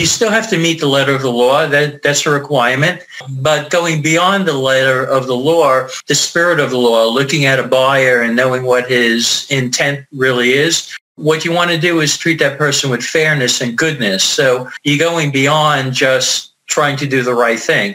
you 0.00 0.06
still 0.06 0.30
have 0.30 0.48
to 0.48 0.56
meet 0.56 0.80
the 0.80 0.86
letter 0.86 1.14
of 1.14 1.20
the 1.20 1.30
law. 1.30 1.66
That 1.66 2.02
that's 2.02 2.24
a 2.24 2.30
requirement. 2.30 3.02
But 3.28 3.70
going 3.70 4.00
beyond 4.00 4.48
the 4.48 4.54
letter 4.54 5.04
of 5.04 5.26
the 5.26 5.36
law, 5.36 5.88
the 6.06 6.14
spirit 6.14 6.58
of 6.58 6.70
the 6.70 6.78
law, 6.78 7.06
looking 7.06 7.44
at 7.44 7.58
a 7.58 7.68
buyer 7.68 8.22
and 8.22 8.34
knowing 8.34 8.64
what 8.64 8.88
his 8.88 9.46
intent 9.50 10.06
really 10.10 10.52
is, 10.52 10.96
what 11.16 11.44
you 11.44 11.52
want 11.52 11.70
to 11.70 11.78
do 11.78 12.00
is 12.00 12.16
treat 12.16 12.38
that 12.38 12.56
person 12.56 12.88
with 12.88 13.02
fairness 13.02 13.60
and 13.60 13.76
goodness. 13.76 14.24
So 14.24 14.70
you're 14.84 14.98
going 14.98 15.30
beyond 15.30 15.92
just 15.92 16.54
trying 16.66 16.96
to 16.96 17.06
do 17.06 17.22
the 17.22 17.34
right 17.34 17.60
thing. 17.60 17.94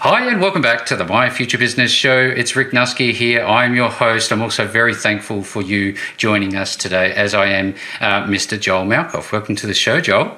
Hi, 0.00 0.30
and 0.30 0.40
welcome 0.40 0.62
back 0.62 0.86
to 0.86 0.94
the 0.94 1.04
My 1.04 1.28
Future 1.28 1.58
Business 1.58 1.90
Show. 1.90 2.20
It's 2.20 2.54
Rick 2.54 2.70
Nusky 2.70 3.12
here. 3.12 3.44
I'm 3.44 3.74
your 3.74 3.90
host. 3.90 4.30
I'm 4.30 4.40
also 4.40 4.64
very 4.64 4.94
thankful 4.94 5.42
for 5.42 5.60
you 5.60 5.96
joining 6.16 6.54
us 6.54 6.76
today, 6.76 7.12
as 7.14 7.34
I 7.34 7.46
am 7.46 7.74
uh, 8.00 8.22
Mr. 8.22 8.60
Joel 8.60 8.84
Malkoff. 8.84 9.32
Welcome 9.32 9.56
to 9.56 9.66
the 9.66 9.74
show, 9.74 10.00
Joel. 10.00 10.36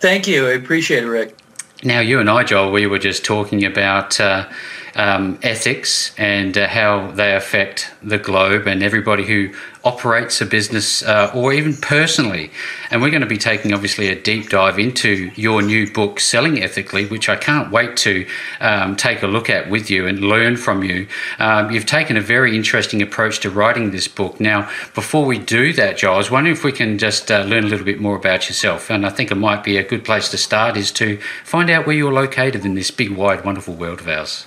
Thank 0.00 0.26
you. 0.26 0.48
I 0.48 0.54
appreciate 0.54 1.04
it, 1.04 1.06
Rick. 1.06 1.36
Now, 1.84 2.00
you 2.00 2.18
and 2.18 2.28
I, 2.28 2.42
Joel, 2.42 2.72
we 2.72 2.84
were 2.88 2.98
just 2.98 3.24
talking 3.24 3.64
about 3.64 4.18
uh, 4.18 4.48
um, 4.94 5.38
ethics 5.42 6.12
and 6.18 6.56
uh, 6.56 6.68
how 6.68 7.10
they 7.12 7.34
affect 7.34 7.90
the 8.02 8.18
globe 8.18 8.66
and 8.66 8.82
everybody 8.82 9.24
who 9.24 9.52
operates 9.84 10.40
a 10.40 10.46
business 10.46 11.02
uh, 11.02 11.30
or 11.34 11.52
even 11.52 11.76
personally. 11.76 12.50
And 12.90 13.02
we're 13.02 13.10
going 13.10 13.22
to 13.22 13.26
be 13.26 13.38
taking 13.38 13.72
obviously 13.72 14.08
a 14.08 14.20
deep 14.20 14.48
dive 14.48 14.78
into 14.78 15.32
your 15.34 15.62
new 15.62 15.90
book, 15.90 16.20
Selling 16.20 16.62
Ethically, 16.62 17.06
which 17.06 17.28
I 17.28 17.36
can't 17.36 17.72
wait 17.72 17.96
to 17.98 18.26
um, 18.60 18.96
take 18.96 19.22
a 19.22 19.26
look 19.26 19.50
at 19.50 19.70
with 19.70 19.90
you 19.90 20.06
and 20.06 20.20
learn 20.20 20.56
from 20.56 20.84
you. 20.84 21.08
Um, 21.38 21.70
you've 21.70 21.86
taken 21.86 22.16
a 22.16 22.20
very 22.20 22.54
interesting 22.54 23.02
approach 23.02 23.40
to 23.40 23.50
writing 23.50 23.90
this 23.90 24.08
book. 24.08 24.38
Now, 24.38 24.70
before 24.94 25.24
we 25.24 25.38
do 25.38 25.72
that, 25.72 25.96
Joel, 25.96 26.14
I 26.14 26.18
was 26.18 26.30
wondering 26.30 26.54
if 26.54 26.64
we 26.64 26.72
can 26.72 26.98
just 26.98 27.30
uh, 27.30 27.42
learn 27.42 27.64
a 27.64 27.68
little 27.68 27.86
bit 27.86 28.00
more 28.00 28.16
about 28.16 28.48
yourself. 28.48 28.90
And 28.90 29.04
I 29.04 29.10
think 29.10 29.30
it 29.30 29.36
might 29.36 29.64
be 29.64 29.78
a 29.78 29.82
good 29.82 30.04
place 30.04 30.28
to 30.30 30.38
start 30.38 30.76
is 30.76 30.92
to 30.92 31.18
find 31.44 31.70
out 31.70 31.86
where 31.86 31.96
you're 31.96 32.12
located 32.12 32.64
in 32.64 32.74
this 32.74 32.90
big, 32.90 33.10
wide, 33.10 33.44
wonderful 33.44 33.74
world 33.74 34.00
of 34.00 34.08
ours. 34.08 34.46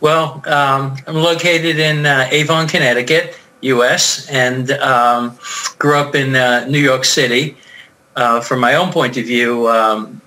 Well, 0.00 0.42
um, 0.46 0.96
I'm 1.06 1.14
located 1.14 1.78
in 1.78 2.04
uh, 2.04 2.28
Avon, 2.30 2.68
Connecticut. 2.68 3.36
U.S. 3.64 4.28
and 4.28 4.70
um, 4.72 5.38
grew 5.78 5.96
up 5.96 6.14
in 6.14 6.36
uh, 6.36 6.66
New 6.68 6.78
York 6.78 7.04
City. 7.04 7.56
Uh, 8.14 8.40
from 8.40 8.60
my 8.60 8.74
own 8.74 8.92
point 8.92 9.16
of 9.16 9.24
view, 9.24 9.68
um, 9.68 10.20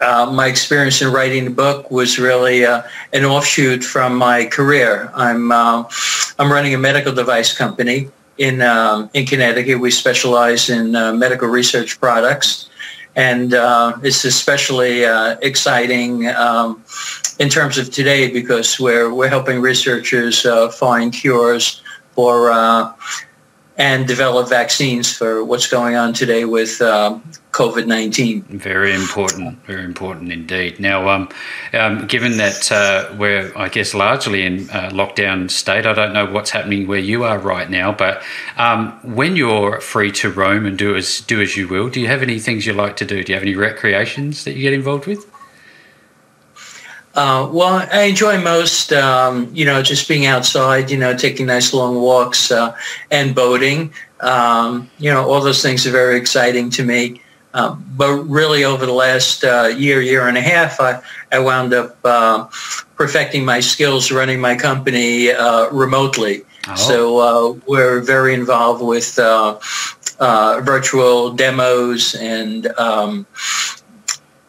uh, 0.00 0.30
my 0.30 0.46
experience 0.46 1.00
in 1.00 1.10
writing 1.10 1.44
the 1.44 1.50
book 1.50 1.90
was 1.90 2.18
really 2.18 2.66
uh, 2.66 2.82
an 3.14 3.24
offshoot 3.24 3.82
from 3.82 4.16
my 4.16 4.44
career. 4.44 5.10
I'm 5.14 5.50
uh, 5.52 5.84
I'm 6.38 6.52
running 6.52 6.74
a 6.74 6.78
medical 6.78 7.14
device 7.14 7.56
company 7.56 8.10
in 8.36 8.60
um, 8.60 9.08
in 9.14 9.24
Connecticut. 9.24 9.80
We 9.80 9.90
specialize 9.90 10.68
in 10.68 10.94
uh, 10.94 11.12
medical 11.14 11.48
research 11.48 11.98
products, 11.98 12.68
and 13.14 13.54
it's 14.02 14.24
especially 14.24 15.04
exciting. 15.40 16.28
Um, 16.28 16.82
in 17.38 17.48
terms 17.48 17.78
of 17.78 17.90
today, 17.90 18.30
because 18.30 18.78
we're 18.80 19.12
we're 19.12 19.28
helping 19.28 19.60
researchers 19.60 20.46
find 20.78 21.12
cures 21.12 21.82
for 22.14 22.50
uh, 22.50 22.92
and 23.78 24.08
develop 24.08 24.48
vaccines 24.48 25.14
for 25.14 25.44
what's 25.44 25.66
going 25.66 25.96
on 25.96 26.14
today 26.14 26.46
with 26.46 26.80
uh, 26.80 27.18
COVID 27.52 27.86
nineteen. 27.86 28.40
Very 28.48 28.94
important, 28.94 29.62
very 29.66 29.84
important 29.84 30.32
indeed. 30.32 30.80
Now, 30.80 31.08
um, 31.10 31.28
um, 31.74 32.06
given 32.06 32.38
that 32.38 32.72
uh, 32.72 33.14
we're, 33.18 33.52
I 33.54 33.68
guess, 33.68 33.92
largely 33.92 34.46
in 34.46 34.70
uh, 34.70 34.90
lockdown 34.92 35.50
state, 35.50 35.84
I 35.84 35.92
don't 35.92 36.14
know 36.14 36.24
what's 36.24 36.50
happening 36.50 36.86
where 36.86 36.98
you 36.98 37.24
are 37.24 37.38
right 37.38 37.68
now, 37.68 37.92
but 37.92 38.22
um, 38.56 38.92
when 39.02 39.36
you're 39.36 39.80
free 39.82 40.10
to 40.12 40.30
roam 40.30 40.64
and 40.64 40.78
do 40.78 40.96
as 40.96 41.20
do 41.20 41.42
as 41.42 41.54
you 41.56 41.68
will, 41.68 41.90
do 41.90 42.00
you 42.00 42.08
have 42.08 42.22
any 42.22 42.38
things 42.38 42.64
you 42.64 42.72
like 42.72 42.96
to 42.96 43.04
do? 43.04 43.22
Do 43.22 43.32
you 43.32 43.36
have 43.36 43.42
any 43.42 43.54
recreations 43.54 44.44
that 44.44 44.52
you 44.52 44.62
get 44.62 44.72
involved 44.72 45.06
with? 45.06 45.30
Uh, 47.16 47.48
well, 47.50 47.88
I 47.90 48.02
enjoy 48.02 48.38
most, 48.38 48.92
um, 48.92 49.50
you 49.54 49.64
know, 49.64 49.82
just 49.82 50.06
being 50.06 50.26
outside, 50.26 50.90
you 50.90 50.98
know, 50.98 51.16
taking 51.16 51.46
nice 51.46 51.72
long 51.72 51.96
walks 51.96 52.50
uh, 52.50 52.76
and 53.10 53.34
boating. 53.34 53.90
Um, 54.20 54.90
you 54.98 55.10
know, 55.10 55.26
all 55.26 55.40
those 55.40 55.62
things 55.62 55.86
are 55.86 55.90
very 55.90 56.18
exciting 56.18 56.68
to 56.70 56.84
me. 56.84 57.22
Um, 57.54 57.82
but 57.96 58.12
really 58.24 58.64
over 58.64 58.84
the 58.84 58.92
last 58.92 59.44
uh, 59.44 59.72
year, 59.74 60.02
year 60.02 60.28
and 60.28 60.36
a 60.36 60.42
half, 60.42 60.78
I, 60.78 61.00
I 61.32 61.38
wound 61.38 61.72
up 61.72 61.96
uh, 62.04 62.48
perfecting 62.96 63.46
my 63.46 63.60
skills 63.60 64.12
running 64.12 64.38
my 64.38 64.54
company 64.54 65.30
uh, 65.30 65.70
remotely. 65.70 66.42
Oh. 66.68 66.74
So 66.74 67.18
uh, 67.18 67.60
we're 67.66 68.00
very 68.00 68.34
involved 68.34 68.82
with 68.84 69.16
virtual 70.18 71.30
demos 71.30 72.14
and 72.14 72.66
um, 72.76 73.26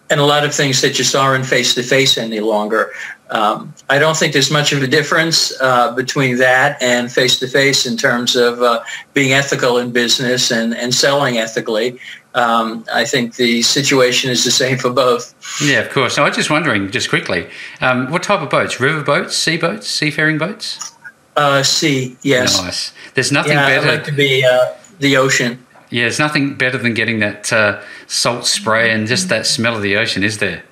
and 0.09 0.19
a 0.19 0.25
lot 0.25 0.45
of 0.45 0.53
things 0.53 0.81
that 0.81 0.93
just 0.93 1.15
aren't 1.15 1.45
face 1.45 1.75
to 1.75 1.83
face 1.83 2.17
any 2.17 2.39
longer. 2.39 2.91
Um, 3.29 3.73
I 3.89 3.99
don't 3.99 4.15
think 4.15 4.31
there's 4.31 4.51
much 4.51 4.71
of 4.71 4.81
a 4.81 4.87
difference 4.87 5.53
uh, 5.59 5.93
between 5.93 6.37
that 6.37 6.81
and 6.81 7.11
face 7.11 7.39
to 7.39 7.47
face 7.47 7.85
in 7.85 7.97
terms 7.97 8.35
of 8.35 8.61
uh, 8.61 8.83
being 9.13 9.33
ethical 9.33 9.77
in 9.77 9.91
business 9.91 10.49
and, 10.49 10.73
and 10.73 10.93
selling 10.93 11.37
ethically. 11.37 11.99
Um, 12.35 12.85
I 12.93 13.03
think 13.03 13.35
the 13.35 13.61
situation 13.63 14.29
is 14.29 14.45
the 14.45 14.51
same 14.51 14.77
for 14.77 14.91
both. 14.91 15.33
Yeah, 15.61 15.79
of 15.79 15.89
course. 15.89 16.15
So 16.15 16.23
I 16.23 16.27
was 16.27 16.37
just 16.37 16.49
wondering, 16.49 16.89
just 16.91 17.09
quickly, 17.09 17.49
um, 17.81 18.09
what 18.11 18.23
type 18.23 18.41
of 18.41 18.49
boats? 18.49 18.79
River 18.79 19.03
boats, 19.03 19.35
sea 19.35 19.57
boats, 19.57 19.87
seafaring 19.87 20.37
boats? 20.37 20.93
Uh, 21.35 21.63
sea, 21.63 22.15
yes. 22.21 22.61
Nice. 22.61 22.93
There's 23.15 23.31
nothing 23.31 23.53
yeah, 23.53 23.67
better. 23.67 23.87
I 23.87 23.95
like 23.95 24.03
to 24.05 24.11
be 24.11 24.45
uh, 24.45 24.73
the 24.99 25.17
ocean. 25.17 25.65
Yeah, 25.89 26.03
there's 26.03 26.19
nothing 26.19 26.55
better 26.55 26.77
than 26.77 26.93
getting 26.93 27.19
that 27.19 27.51
uh, 27.53 27.81
salt 28.07 28.45
spray 28.45 28.91
and 28.91 29.07
just 29.07 29.29
that 29.29 29.45
smell 29.45 29.75
of 29.75 29.81
the 29.81 29.95
ocean, 29.95 30.23
is 30.23 30.39
there? 30.39 30.63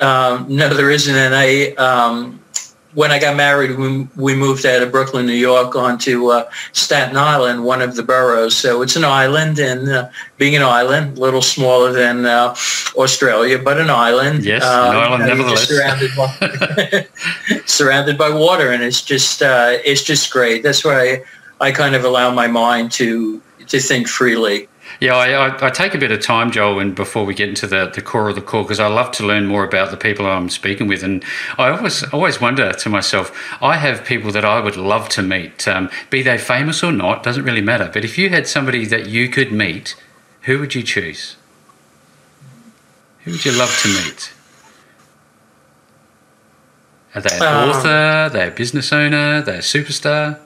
Um, 0.00 0.46
no, 0.48 0.68
there 0.74 0.90
isn't. 0.90 1.14
And 1.14 1.34
I, 1.34 1.68
um, 1.74 2.42
when 2.94 3.10
I 3.10 3.18
got 3.18 3.36
married, 3.36 3.78
we, 3.78 4.06
we 4.16 4.34
moved 4.34 4.66
out 4.66 4.82
of 4.82 4.90
Brooklyn, 4.90 5.26
New 5.26 5.32
York, 5.32 5.74
onto 5.74 6.28
uh, 6.28 6.50
Staten 6.72 7.16
Island, 7.16 7.64
one 7.64 7.80
of 7.80 7.96
the 7.96 8.02
boroughs. 8.02 8.56
So 8.56 8.82
it's 8.82 8.96
an 8.96 9.04
island, 9.04 9.58
and 9.58 9.88
uh, 9.88 10.10
being 10.36 10.54
an 10.56 10.62
island, 10.62 11.16
a 11.16 11.20
little 11.20 11.40
smaller 11.40 11.92
than 11.92 12.26
uh, 12.26 12.54
Australia, 12.96 13.58
but 13.58 13.80
an 13.80 13.90
island. 13.90 14.44
Yes, 14.44 14.62
an 14.64 14.68
um, 14.68 14.96
island, 14.96 15.22
you 15.22 15.28
know, 15.28 15.34
nevertheless. 15.34 15.68
Surrounded 15.68 16.10
by, 16.16 17.06
surrounded 17.66 18.18
by 18.18 18.28
water, 18.28 18.70
and 18.72 18.82
it's 18.82 19.00
just 19.00 19.40
uh, 19.40 19.78
it's 19.84 20.02
just 20.02 20.30
great. 20.30 20.62
That's 20.62 20.84
why 20.84 21.22
I, 21.60 21.68
I 21.68 21.72
kind 21.72 21.94
of 21.94 22.04
allow 22.04 22.34
my 22.34 22.48
mind 22.48 22.92
to 22.92 23.40
to 23.72 23.80
think 23.80 24.06
freely. 24.06 24.68
Yeah, 25.00 25.16
I, 25.16 25.48
I, 25.48 25.66
I, 25.66 25.70
take 25.70 25.94
a 25.94 25.98
bit 25.98 26.12
of 26.12 26.20
time, 26.20 26.50
Joel, 26.50 26.78
and 26.78 26.94
before 26.94 27.24
we 27.24 27.34
get 27.34 27.48
into 27.48 27.66
the, 27.66 27.86
the 27.86 28.02
core 28.02 28.28
of 28.28 28.34
the 28.34 28.42
call, 28.42 28.62
because 28.62 28.78
I 28.78 28.88
love 28.88 29.10
to 29.12 29.26
learn 29.26 29.46
more 29.46 29.64
about 29.64 29.90
the 29.90 29.96
people 29.96 30.26
I'm 30.26 30.50
speaking 30.50 30.86
with, 30.86 31.02
and 31.02 31.24
I 31.56 31.70
always 31.70 32.04
always 32.12 32.40
wonder 32.40 32.72
to 32.72 32.88
myself, 32.90 33.32
I 33.62 33.78
have 33.78 34.04
people 34.04 34.30
that 34.32 34.44
I 34.44 34.60
would 34.60 34.76
love 34.76 35.08
to 35.10 35.22
meet, 35.22 35.66
um, 35.66 35.88
be 36.10 36.22
they 36.22 36.36
famous 36.36 36.82
or 36.84 36.92
not, 36.92 37.22
doesn't 37.22 37.44
really 37.44 37.62
matter. 37.62 37.90
But 37.92 38.04
if 38.04 38.18
you 38.18 38.28
had 38.28 38.46
somebody 38.46 38.84
that 38.86 39.06
you 39.08 39.30
could 39.30 39.50
meet, 39.50 39.96
who 40.42 40.58
would 40.58 40.74
you 40.74 40.82
choose? 40.82 41.36
Who 43.24 43.30
would 43.30 43.44
you 43.44 43.52
love 43.52 43.76
to 43.82 43.88
meet? 43.88 44.34
Are 47.14 47.22
they 47.22 47.36
an 47.36 47.42
um, 47.42 47.70
author? 47.70 47.88
Are 47.88 48.30
they 48.30 48.48
a 48.48 48.50
business 48.50 48.92
owner? 48.92 49.38
Are 49.38 49.42
they 49.42 49.56
a 49.56 49.60
superstar? 49.60 50.41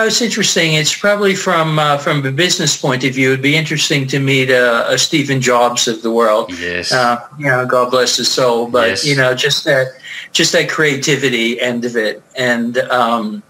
Oh, 0.00 0.06
it's 0.06 0.22
interesting. 0.22 0.72
It's 0.72 0.96
probably 0.96 1.34
from 1.34 1.78
uh, 1.78 1.98
from 1.98 2.24
a 2.24 2.32
business 2.32 2.74
point 2.74 3.04
of 3.04 3.14
view. 3.14 3.32
It'd 3.32 3.42
be 3.42 3.54
interesting 3.54 4.06
to 4.06 4.18
meet 4.18 4.50
uh, 4.50 4.86
a 4.88 4.96
Stephen 4.96 5.42
Jobs 5.42 5.86
of 5.88 6.00
the 6.00 6.10
world. 6.10 6.50
Yes. 6.58 6.90
Uh, 6.90 7.28
you 7.38 7.44
know, 7.44 7.66
God 7.66 7.90
bless 7.90 8.16
his 8.16 8.32
soul, 8.32 8.66
but 8.66 8.88
yes. 8.88 9.06
you 9.06 9.14
know, 9.14 9.34
just 9.34 9.64
that 9.64 9.88
just 10.32 10.52
that 10.52 10.70
creativity 10.70 11.60
end 11.60 11.84
of 11.84 11.98
it, 11.98 12.22
and 12.34 12.78
um, 12.78 13.42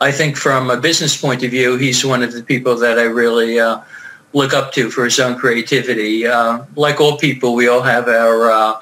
I 0.00 0.10
think 0.10 0.36
from 0.36 0.70
a 0.70 0.76
business 0.76 1.16
point 1.16 1.44
of 1.44 1.52
view, 1.52 1.76
he's 1.76 2.04
one 2.04 2.24
of 2.24 2.32
the 2.32 2.42
people 2.42 2.74
that 2.78 2.98
I 2.98 3.04
really 3.04 3.60
uh, 3.60 3.80
look 4.34 4.52
up 4.52 4.72
to 4.72 4.90
for 4.90 5.04
his 5.04 5.18
own 5.18 5.38
creativity. 5.38 6.26
Uh, 6.26 6.64
like 6.76 7.00
all 7.00 7.16
people, 7.16 7.54
we 7.54 7.68
all 7.68 7.82
have 7.82 8.08
our 8.08 8.50
uh, 8.50 8.74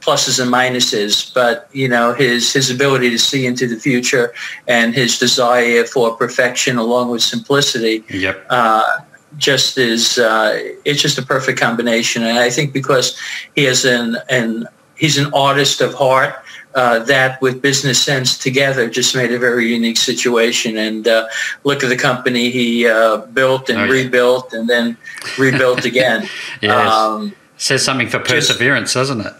pluses 0.00 0.40
and 0.40 0.52
minuses, 0.52 1.32
but 1.34 1.68
you 1.72 1.88
know 1.88 2.12
his 2.12 2.52
his 2.52 2.70
ability 2.70 3.10
to 3.10 3.18
see 3.18 3.46
into 3.46 3.66
the 3.66 3.76
future 3.76 4.32
and 4.68 4.94
his 4.94 5.18
desire 5.18 5.84
for 5.84 6.14
perfection 6.16 6.76
along 6.76 7.10
with 7.10 7.22
simplicity. 7.22 8.04
Yep. 8.10 8.46
Uh, 8.50 9.00
just 9.36 9.76
is 9.78 10.18
uh, 10.18 10.58
it's 10.84 11.02
just 11.02 11.18
a 11.18 11.22
perfect 11.22 11.58
combination, 11.58 12.22
and 12.22 12.38
I 12.38 12.50
think 12.50 12.72
because 12.72 13.18
he 13.54 13.64
has 13.64 13.84
an 13.84 14.16
an 14.28 14.68
he's 14.94 15.18
an 15.18 15.32
artist 15.34 15.80
of 15.80 15.94
heart. 15.94 16.34
Uh, 16.78 17.00
that 17.00 17.42
with 17.42 17.60
business 17.60 18.00
sense 18.00 18.38
together 18.38 18.88
just 18.88 19.16
made 19.16 19.32
a 19.32 19.38
very 19.38 19.66
unique 19.66 19.96
situation. 19.96 20.76
And 20.76 21.08
uh, 21.08 21.26
look 21.64 21.82
at 21.82 21.88
the 21.88 21.96
company 21.96 22.50
he 22.50 22.86
uh, 22.86 23.18
built 23.18 23.68
and 23.68 23.80
oh, 23.80 23.84
yeah. 23.84 23.90
rebuilt 23.90 24.52
and 24.52 24.68
then 24.68 24.96
rebuilt 25.38 25.84
again. 25.84 26.28
yes. 26.62 26.92
Um, 26.92 27.34
Says 27.56 27.84
something 27.84 28.08
for 28.08 28.20
perseverance, 28.20 28.92
just, 28.92 28.94
doesn't 28.94 29.26
it? 29.26 29.34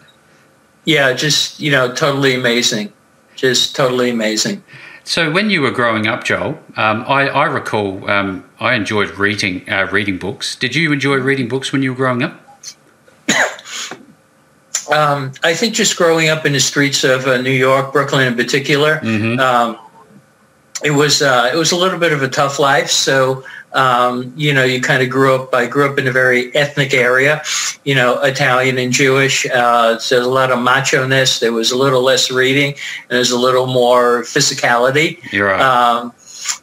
Yeah, 0.85 1.13
just, 1.13 1.61
you 1.61 1.71
know, 1.71 1.95
totally 1.95 2.35
amazing. 2.35 2.93
Just 3.37 3.77
totally 3.77 4.11
amazing. 4.11 4.65
So 5.05 5.31
when 5.31 5.49
you 5.49 5.61
were 5.61 5.71
growing 5.71 6.09
up, 6.09 6.25
Joel, 6.25 6.59
um, 6.77 7.05
I, 7.07 7.29
I, 7.29 7.45
recall 7.45 8.11
um, 8.11 8.45
I 8.59 8.75
enjoyed 8.75 9.17
reading 9.17 9.67
uh, 9.71 9.89
reading 9.93 10.19
books. 10.19 10.57
Did 10.57 10.75
you 10.75 10.93
enjoy 10.93 11.17
reading 11.17 11.49
books 11.49 11.73
when 11.73 11.83
you 11.85 11.93
were 11.93 11.97
growing 11.97 12.25
up? 12.25 12.35
Um, 14.91 15.33
I 15.43 15.55
think 15.55 15.75
just 15.75 15.97
growing 15.97 16.29
up 16.29 16.47
in 16.47 16.53
the 16.53 16.61
streets 16.61 17.05
of 17.05 17.27
uh, 17.27 17.41
New 17.41 17.51
York, 17.51 17.93
Brooklyn 17.93 18.27
in 18.27 18.37
particular, 18.37 18.97
mm-hmm. 18.97 19.39
um, 19.39 19.79
it 20.85 20.93
was 20.93 21.23
uh, 21.23 21.51
it 21.53 21.57
was 21.57 21.73
a 21.73 21.77
little 21.77 21.99
bit 21.99 22.13
of 22.13 22.23
a 22.23 22.29
tough 22.29 22.59
life. 22.59 22.91
So 22.91 23.45
um, 23.73 24.33
you 24.37 24.55
know, 24.55 24.65
you 24.65 24.81
kind 24.81 25.03
of 25.03 25.11
grew 25.11 25.35
up. 25.35 25.55
I 25.55 25.67
grew 25.67 25.91
up 25.91 25.99
in 25.99 26.07
a 26.07 26.13
very 26.13 26.55
ethnic 26.55 26.95
area, 26.95 27.43
you 27.85 27.95
know, 27.95 28.21
Italian 28.23 28.79
and 28.79 28.93
Jewish. 28.93 29.47
Uh, 29.47 29.99
so 29.99 30.17
there's 30.17 30.27
a 30.27 30.31
lot 30.31 30.51
of 30.51 30.59
macho 30.59 31.07
ness. 31.07 31.41
There 31.41 31.53
was 31.53 31.71
a 31.71 31.77
little 31.77 32.03
less 32.03 32.31
reading, 32.31 32.73
and 32.73 33.11
there's 33.11 33.31
a 33.31 33.39
little 33.39 33.67
more 33.67 34.23
physicality. 34.23 35.19
You're 35.33 35.49
right. 35.49 35.61
Um, 35.61 36.13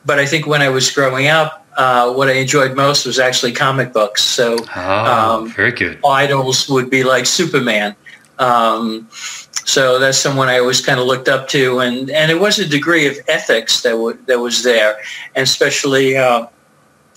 but 0.05 0.19
I 0.19 0.25
think 0.25 0.47
when 0.47 0.61
I 0.61 0.69
was 0.69 0.89
growing 0.91 1.27
up, 1.27 1.65
uh, 1.77 2.11
what 2.13 2.29
I 2.29 2.33
enjoyed 2.33 2.75
most 2.75 3.05
was 3.05 3.19
actually 3.19 3.51
comic 3.51 3.93
books. 3.93 4.23
So, 4.23 4.57
oh, 4.75 5.35
um, 5.41 5.49
very 5.51 5.71
good. 5.71 5.99
Idols 6.03 6.67
would 6.69 6.89
be 6.89 7.03
like 7.03 7.25
Superman. 7.25 7.95
Um, 8.39 9.07
so 9.11 9.97
that's 9.97 10.17
someone 10.17 10.47
I 10.47 10.59
always 10.59 10.79
kind 10.79 10.99
of 10.99 11.07
looked 11.07 11.27
up 11.27 11.47
to, 11.49 11.79
and, 11.79 12.09
and 12.09 12.31
it 12.31 12.39
was 12.39 12.59
a 12.59 12.67
degree 12.67 13.07
of 13.07 13.17
ethics 13.27 13.81
that 13.81 13.91
w- 13.91 14.17
that 14.27 14.39
was 14.39 14.63
there, 14.63 14.97
and 15.35 15.43
especially 15.43 16.17
uh, 16.17 16.47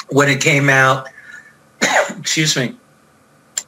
when 0.08 0.28
it 0.28 0.40
came 0.40 0.70
out. 0.70 1.08
excuse 2.18 2.56
me. 2.56 2.74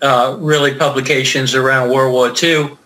Uh, 0.03 0.37
really, 0.41 0.75
publications 0.75 1.55
around 1.55 1.91
World 1.91 2.13
War 2.15 2.33
II. 2.43 2.77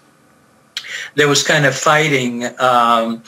There 1.15 1.29
was 1.29 1.45
kind 1.45 1.65
of 1.65 1.75
fighting. 1.75 2.47
Um, 2.59 3.23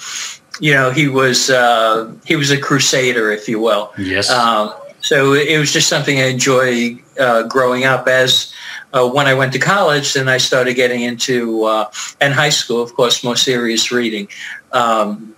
you 0.58 0.72
know, 0.74 0.90
he 0.90 1.06
was 1.06 1.50
uh, 1.50 2.12
he 2.24 2.34
was 2.34 2.50
a 2.50 2.58
crusader, 2.58 3.30
if 3.30 3.48
you 3.48 3.60
will. 3.60 3.92
Yes. 3.96 4.28
Um, 4.28 4.74
so 5.00 5.34
it 5.34 5.56
was 5.58 5.72
just 5.72 5.88
something 5.88 6.18
I 6.18 6.26
enjoyed 6.26 6.98
uh, 7.20 7.44
growing 7.44 7.84
up 7.84 8.08
as 8.08 8.52
uh, 8.92 9.08
when 9.08 9.26
I 9.26 9.34
went 9.34 9.52
to 9.52 9.58
college, 9.58 10.14
then 10.14 10.28
I 10.28 10.38
started 10.38 10.74
getting 10.74 11.02
into, 11.02 11.64
uh, 11.64 11.90
and 12.20 12.34
high 12.34 12.50
school, 12.50 12.82
of 12.82 12.94
course, 12.94 13.24
more 13.24 13.36
serious 13.36 13.90
reading. 13.92 14.28
Um, 14.72 15.34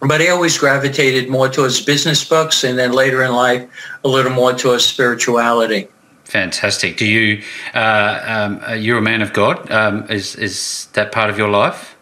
but 0.00 0.20
I 0.20 0.28
always 0.28 0.58
gravitated 0.58 1.30
more 1.30 1.48
towards 1.48 1.80
business 1.80 2.24
books, 2.24 2.64
and 2.64 2.78
then 2.78 2.92
later 2.92 3.22
in 3.22 3.32
life, 3.32 3.68
a 4.04 4.08
little 4.08 4.32
more 4.32 4.52
towards 4.52 4.84
spirituality. 4.84 5.88
Fantastic. 6.24 6.96
Do 6.96 7.06
you? 7.06 7.42
Uh, 7.74 8.20
um, 8.26 8.80
you're 8.80 8.98
a 8.98 9.02
man 9.02 9.22
of 9.22 9.32
God. 9.32 9.70
Um, 9.70 10.06
is 10.10 10.34
is 10.36 10.88
that 10.94 11.12
part 11.12 11.30
of 11.30 11.38
your 11.38 11.48
life? 11.48 11.96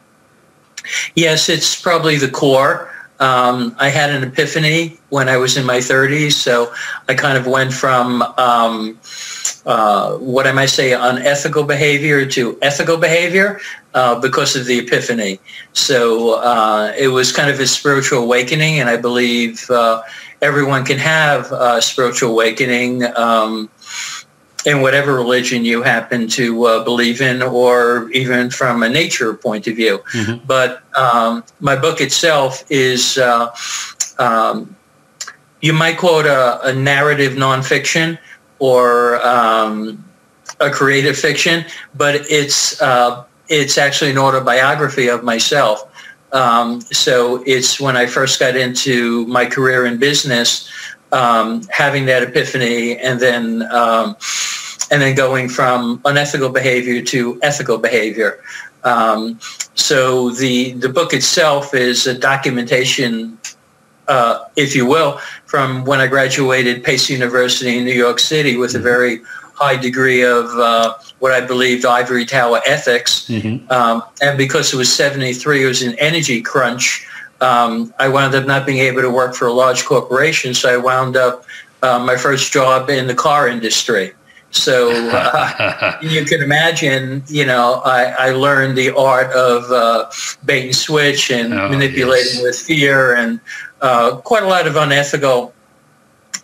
Yes, 1.14 1.48
it's 1.48 1.80
probably 1.80 2.16
the 2.16 2.30
core. 2.30 2.90
Um, 3.20 3.76
I 3.78 3.88
had 3.88 4.10
an 4.10 4.24
epiphany 4.24 4.98
when 5.10 5.28
I 5.28 5.36
was 5.36 5.56
in 5.56 5.64
my 5.64 5.78
30s, 5.78 6.32
so 6.32 6.74
I 7.08 7.14
kind 7.14 7.38
of 7.38 7.46
went 7.46 7.72
from 7.72 8.22
um, 8.36 8.98
uh, 9.66 10.16
what 10.16 10.46
I 10.46 10.52
might 10.52 10.66
say 10.66 10.92
unethical 10.92 11.64
behavior 11.64 12.26
to 12.26 12.58
ethical 12.62 12.96
behavior 12.96 13.60
uh, 13.94 14.18
because 14.20 14.56
of 14.56 14.66
the 14.66 14.78
epiphany. 14.78 15.40
So 15.72 16.34
uh, 16.40 16.92
it 16.98 17.08
was 17.08 17.32
kind 17.32 17.50
of 17.50 17.60
a 17.60 17.66
spiritual 17.66 18.22
awakening, 18.22 18.80
and 18.80 18.88
I 18.88 18.96
believe 18.96 19.68
uh, 19.70 20.02
everyone 20.40 20.84
can 20.84 20.98
have 20.98 21.52
a 21.52 21.80
spiritual 21.80 22.30
awakening. 22.30 23.04
Um, 23.16 23.70
in 24.64 24.80
whatever 24.80 25.14
religion 25.14 25.64
you 25.64 25.82
happen 25.82 26.28
to 26.28 26.64
uh, 26.66 26.84
believe 26.84 27.20
in, 27.20 27.42
or 27.42 28.08
even 28.12 28.48
from 28.48 28.84
a 28.84 28.88
nature 28.88 29.34
point 29.34 29.66
of 29.66 29.74
view. 29.74 29.98
Mm-hmm. 30.12 30.46
But 30.46 30.84
um, 30.96 31.42
my 31.58 31.74
book 31.74 32.00
itself 32.00 32.64
is, 32.70 33.18
uh, 33.18 33.52
um, 34.20 34.76
you 35.60 35.72
might 35.72 35.98
call 35.98 36.20
it 36.20 36.26
a, 36.26 36.60
a 36.62 36.72
narrative 36.72 37.32
nonfiction 37.32 38.18
or 38.62 39.20
um, 39.26 40.04
a 40.60 40.70
creative 40.70 41.16
fiction, 41.18 41.64
but 41.96 42.14
it's 42.30 42.80
uh, 42.80 43.24
it's 43.48 43.76
actually 43.76 44.12
an 44.12 44.18
autobiography 44.18 45.08
of 45.08 45.24
myself. 45.24 45.82
Um, 46.32 46.80
so 46.80 47.42
it's 47.44 47.80
when 47.80 47.96
I 47.96 48.06
first 48.06 48.38
got 48.38 48.54
into 48.54 49.26
my 49.26 49.46
career 49.46 49.84
in 49.84 49.98
business 49.98 50.70
um, 51.10 51.62
having 51.70 52.06
that 52.06 52.22
epiphany 52.22 52.96
and 52.98 53.18
then 53.18 53.62
um, 53.72 54.16
and 54.92 55.02
then 55.02 55.16
going 55.16 55.48
from 55.48 56.00
unethical 56.04 56.48
behavior 56.48 57.02
to 57.02 57.40
ethical 57.42 57.78
behavior. 57.78 58.40
Um, 58.84 59.40
so 59.74 60.30
the 60.30 60.72
the 60.74 60.88
book 60.88 61.12
itself 61.12 61.74
is 61.74 62.06
a 62.06 62.16
documentation, 62.16 63.38
uh, 64.08 64.44
if 64.56 64.74
you 64.74 64.86
will, 64.86 65.18
from 65.46 65.84
when 65.84 66.00
I 66.00 66.06
graduated 66.06 66.84
Pace 66.84 67.08
University 67.08 67.78
in 67.78 67.84
New 67.84 67.92
York 67.92 68.18
City 68.18 68.56
with 68.56 68.74
a 68.74 68.78
mm-hmm. 68.78 68.84
very 68.84 69.20
high 69.54 69.76
degree 69.76 70.22
of 70.22 70.46
uh, 70.58 70.94
what 71.18 71.32
I 71.32 71.40
believed 71.40 71.84
ivory 71.84 72.24
tower 72.24 72.60
ethics. 72.66 73.28
Mm-hmm. 73.28 73.70
Um, 73.70 74.02
and 74.20 74.36
because 74.36 74.72
it 74.72 74.76
was 74.76 74.92
73, 74.92 75.62
it 75.62 75.66
was 75.66 75.82
an 75.82 75.94
energy 75.98 76.42
crunch 76.42 77.06
um, 77.42 77.92
I 77.98 78.08
wound 78.08 78.34
up 78.34 78.46
not 78.46 78.64
being 78.64 78.78
able 78.78 79.02
to 79.02 79.10
work 79.10 79.34
for 79.34 79.48
a 79.48 79.52
large 79.52 79.84
corporation, 79.84 80.54
so 80.54 80.72
I 80.72 80.76
wound 80.76 81.16
up 81.16 81.44
uh, 81.82 81.98
my 81.98 82.16
first 82.16 82.52
job 82.52 82.88
in 82.88 83.08
the 83.08 83.14
car 83.14 83.48
industry. 83.48 84.14
So 84.52 84.92
uh, 84.92 85.98
you 86.02 86.24
can 86.24 86.40
imagine, 86.40 87.24
you 87.26 87.44
know, 87.44 87.82
I, 87.84 88.28
I 88.28 88.30
learned 88.30 88.78
the 88.78 88.94
art 88.94 89.32
of 89.32 89.70
uh, 89.72 90.10
bait 90.44 90.66
and 90.66 90.76
switch 90.76 91.30
and 91.30 91.52
oh, 91.52 91.68
manipulating 91.68 92.34
yes. 92.34 92.42
with 92.42 92.58
fear 92.58 93.16
and 93.16 93.40
uh, 93.82 94.16
quite 94.24 94.44
a 94.44 94.46
lot 94.46 94.66
of 94.66 94.76
unethical 94.76 95.52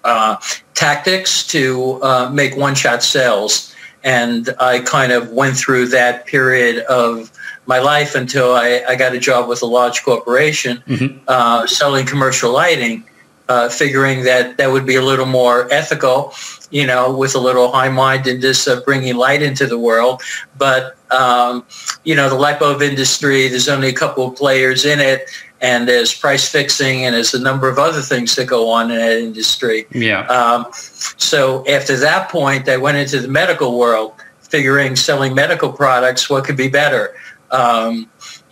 uh, 0.05 0.37
tactics 0.75 1.47
to 1.47 1.99
uh, 2.03 2.31
make 2.31 2.57
one-shot 2.57 3.03
sales. 3.03 3.75
And 4.05 4.51
I 4.61 4.81
kind 4.81 5.13
of 5.13 5.33
went 5.33 5.57
through 5.57 5.89
that 5.89 6.27
period 6.27 6.85
of 6.85 7.33
my 7.67 7.81
life 7.81 8.15
until 8.15 8.55
I, 8.55 8.83
I 8.89 8.95
got 8.95 9.13
a 9.13 9.19
job 9.19 9.49
with 9.49 9.61
a 9.63 9.67
large 9.67 10.03
corporation 10.05 10.83
mm-hmm. 10.87 11.19
uh, 11.27 11.67
selling 11.67 12.07
commercial 12.07 12.53
lighting, 12.53 13.05
uh, 13.49 13.69
figuring 13.69 14.23
that 14.25 14.57
that 14.57 14.71
would 14.71 14.87
be 14.87 14.97
a 14.97 15.03
little 15.03 15.27
more 15.27 15.71
ethical, 15.73 16.33
you 16.71 16.87
know, 16.87 17.15
with 17.15 17.35
a 17.35 17.39
little 17.39 17.73
high-mindedness 17.73 18.67
of 18.69 18.85
bringing 18.85 19.17
light 19.17 19.43
into 19.43 19.67
the 19.67 19.79
world. 19.79 20.23
But, 20.57 20.97
um, 21.11 21.67
you 22.05 22.15
know, 22.15 22.29
the 22.29 22.37
light 22.37 22.59
bulb 22.61 22.81
industry, 22.83 23.49
there's 23.49 23.69
only 23.69 23.89
a 23.89 23.93
couple 23.93 24.29
of 24.29 24.37
players 24.37 24.85
in 24.85 25.01
it, 25.01 25.29
and 25.61 25.89
there's 25.89 26.15
price 26.15 26.49
fixing 26.49 27.05
and 27.05 27.15
there's 27.15 27.35
a 27.35 27.41
number 27.41 27.69
of 27.69 27.79
other 27.79 28.01
things 28.01 28.37
that 28.37 28.47
go 28.47 28.71
on 28.71 28.91
in 28.91 28.99
that 28.99 29.19
industry. 29.19 29.87
Yeah. 29.93 30.21
Um, 30.27 30.67
so 30.73 31.67
after 31.67 31.97
that 31.97 32.29
point, 32.29 32.69
I 32.69 32.77
went 32.77 32.97
into 32.97 33.21
the 33.21 33.29
medical 33.29 33.79
world, 33.79 34.15
figuring 34.41 34.97
selling 34.97 35.35
medical 35.35 35.73
products, 35.73 36.31
what 36.31 36.45
could 36.45 36.57
be 36.57 36.69
better? 36.69 37.15
um, 37.51 38.09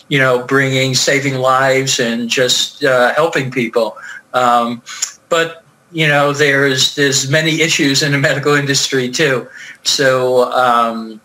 you 0.09 0.19
know, 0.19 0.45
bringing, 0.45 0.95
saving 0.95 1.35
lives 1.35 1.99
and 1.99 2.29
just 2.29 2.85
uh, 2.85 3.13
helping 3.15 3.51
people. 3.51 3.97
Um, 4.35 4.83
but 5.29 5.65
you 5.93 6.07
know, 6.07 6.33
there's 6.33 6.95
there's 6.95 7.31
many 7.31 7.61
issues 7.61 8.03
in 8.03 8.13
the 8.13 8.19
medical 8.19 8.55
industry 8.55 9.11
too. 9.11 9.49
So 9.83 10.51
um, 10.53 11.21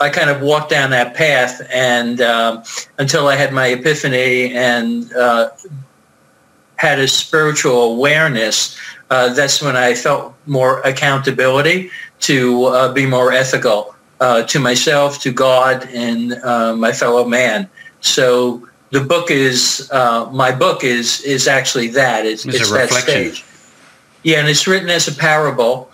I 0.00 0.10
kind 0.10 0.30
of 0.30 0.40
walked 0.40 0.70
down 0.70 0.90
that 0.90 1.14
path, 1.14 1.62
and 1.72 2.20
uh, 2.20 2.62
until 2.98 3.28
I 3.28 3.36
had 3.36 3.52
my 3.52 3.68
epiphany 3.68 4.52
and 4.54 5.12
uh, 5.12 5.50
had 6.76 6.98
a 6.98 7.08
spiritual 7.08 7.94
awareness, 7.94 8.78
uh, 9.10 9.32
that's 9.34 9.62
when 9.62 9.76
I 9.76 9.94
felt 9.94 10.34
more 10.46 10.80
accountability 10.80 11.90
to 12.20 12.64
uh, 12.64 12.92
be 12.92 13.06
more 13.06 13.32
ethical 13.32 13.94
uh, 14.20 14.42
to 14.44 14.58
myself, 14.58 15.20
to 15.20 15.32
God, 15.32 15.86
and 15.92 16.34
uh, 16.34 16.74
my 16.76 16.92
fellow 16.92 17.24
man. 17.24 17.68
So 18.00 18.68
the 18.90 19.00
book 19.00 19.30
is 19.30 19.88
uh, 19.92 20.30
my 20.32 20.52
book 20.52 20.84
is 20.84 21.20
is 21.22 21.48
actually 21.48 21.88
that. 21.88 22.26
It's, 22.26 22.44
it's, 22.44 22.60
it's 22.60 22.70
that 22.70 22.90
stage. 22.90 23.44
Yeah, 24.22 24.38
and 24.38 24.48
it's 24.48 24.66
written 24.66 24.90
as 24.90 25.08
a 25.08 25.14
parable. 25.14 25.90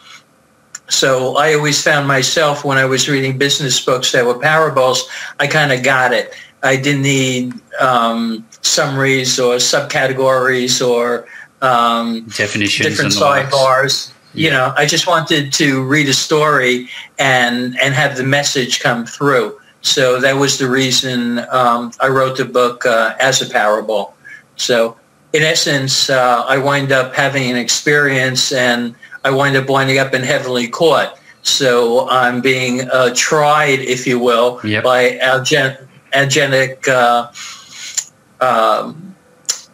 So 0.88 1.36
I 1.36 1.54
always 1.54 1.82
found 1.82 2.08
myself 2.08 2.64
when 2.64 2.78
I 2.78 2.84
was 2.84 3.08
reading 3.08 3.36
business 3.36 3.78
books 3.84 4.12
that 4.12 4.24
were 4.24 4.38
parables, 4.38 5.08
I 5.38 5.46
kind 5.46 5.72
of 5.72 5.82
got 5.82 6.12
it. 6.12 6.34
I 6.62 6.76
didn't 6.76 7.02
need 7.02 7.54
um, 7.78 8.46
summaries 8.62 9.38
or 9.38 9.56
subcategories 9.56 10.86
or 10.86 11.28
um, 11.60 12.24
definitions, 12.36 12.88
different 12.88 13.12
sidebars 13.12 14.12
you 14.34 14.50
know 14.50 14.74
i 14.76 14.84
just 14.84 15.06
wanted 15.06 15.50
to 15.50 15.82
read 15.84 16.06
a 16.06 16.12
story 16.12 16.86
and 17.18 17.78
and 17.80 17.94
have 17.94 18.18
the 18.18 18.22
message 18.22 18.78
come 18.78 19.06
through 19.06 19.58
So 19.80 20.20
that 20.20 20.36
was 20.36 20.58
the 20.58 20.68
reason 20.68 21.38
um, 21.50 21.92
I 22.00 22.08
wrote 22.08 22.36
the 22.36 22.44
book 22.44 22.84
uh, 22.84 23.14
as 23.20 23.40
a 23.40 23.46
parable. 23.46 24.14
So 24.56 24.96
in 25.32 25.42
essence, 25.42 26.10
uh, 26.10 26.44
I 26.46 26.58
wind 26.58 26.90
up 26.92 27.14
having 27.14 27.50
an 27.50 27.56
experience 27.56 28.52
and 28.52 28.94
I 29.24 29.30
wind 29.30 29.56
up 29.56 29.68
winding 29.68 29.98
up 29.98 30.14
in 30.14 30.22
heavenly 30.22 30.68
court. 30.68 31.08
So 31.42 32.08
I'm 32.08 32.40
being 32.40 32.88
uh, 32.90 33.12
tried, 33.14 33.80
if 33.80 34.06
you 34.06 34.18
will, 34.18 34.60
Yep. 34.64 34.84
by 34.84 35.18
angelic 36.12 36.86
uh, 36.88 37.30
um, 38.40 39.14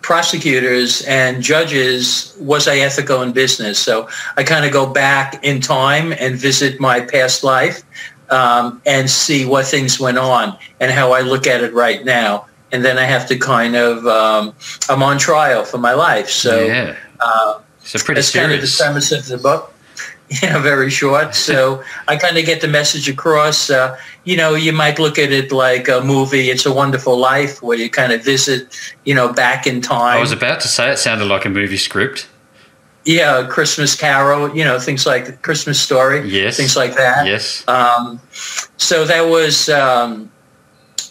prosecutors 0.03 1.03
and 1.03 1.43
judges. 1.43 2.37
Was 2.39 2.69
I 2.69 2.79
ethical 2.79 3.23
in 3.23 3.33
business? 3.33 3.79
So 3.79 4.09
I 4.37 4.45
kind 4.45 4.65
of 4.65 4.73
go 4.73 4.87
back 4.87 5.43
in 5.43 5.61
time 5.61 6.13
and 6.13 6.37
visit 6.37 6.79
my 6.81 7.01
past 7.01 7.43
life 7.43 7.83
um, 8.31 8.81
and 8.87 9.09
see 9.11 9.45
what 9.45 9.67
things 9.67 9.99
went 9.99 10.19
on 10.19 10.57
and 10.81 10.91
how 10.93 11.13
I 11.13 11.21
look 11.21 11.47
at 11.47 11.63
it 11.63 11.73
right 11.73 12.05
now. 12.05 12.47
And 12.73 12.85
then 12.85 12.99
I 12.99 13.05
have 13.05 13.27
to 13.29 13.39
kind 13.39 13.77
of, 13.77 14.07
um, 14.07 14.55
I'm 14.89 15.03
on 15.03 15.19
trial 15.19 15.65
for 15.65 15.79
my 15.79 15.93
life. 15.93 16.29
So 16.29 16.67
yeah. 16.67 16.97
uh, 17.21 17.61
So 17.85 17.99
pretty 17.99 18.19
that's 18.21 18.31
kind 18.33 18.53
of 18.53 18.61
the 18.61 18.67
serious. 18.67 18.81
premise 18.81 19.13
of 19.13 19.27
the 19.27 19.39
book. 19.39 19.71
Yeah, 20.43 20.59
very 20.63 20.89
short. 20.91 21.35
So 21.49 21.83
I 22.09 22.17
kind 22.17 22.39
of 22.39 22.47
get 22.47 22.61
the 22.63 22.67
message 22.69 23.09
across. 23.11 23.69
Uh, 23.71 23.97
you 24.25 24.37
know, 24.39 24.55
you 24.55 24.73
might 24.73 24.99
look 24.99 25.19
at 25.19 25.31
it 25.31 25.53
like 25.53 25.87
a 25.87 26.01
movie, 26.01 26.49
It's 26.51 26.65
a 26.67 26.73
Wonderful 26.73 27.17
Life, 27.19 27.63
where 27.63 27.77
you 27.79 27.91
kind 27.91 28.11
of 28.11 28.25
visit, 28.25 28.75
you 29.05 29.15
know, 29.15 29.33
back 29.33 29.67
in 29.67 29.83
time. 29.83 30.17
I 30.17 30.21
was 30.21 30.33
about 30.33 30.61
to 30.63 30.69
say 30.69 30.91
it 30.91 30.97
sounded 30.99 31.27
like 31.27 31.45
a 31.45 31.51
movie 31.51 31.77
script. 31.77 32.27
yeah, 33.05 33.47
Christmas 33.51 33.95
Carol, 33.95 34.57
you 34.57 34.65
know, 34.65 34.79
things 34.81 35.05
like 35.05 35.43
Christmas 35.43 35.79
Story, 35.79 36.27
Yes. 36.27 36.57
things 36.57 36.75
like 36.75 36.97
that. 36.97 37.27
Yes. 37.27 37.63
Um, 37.69 38.19
so 38.79 39.05
that 39.05 39.29
was 39.29 39.69
um, 39.69 40.31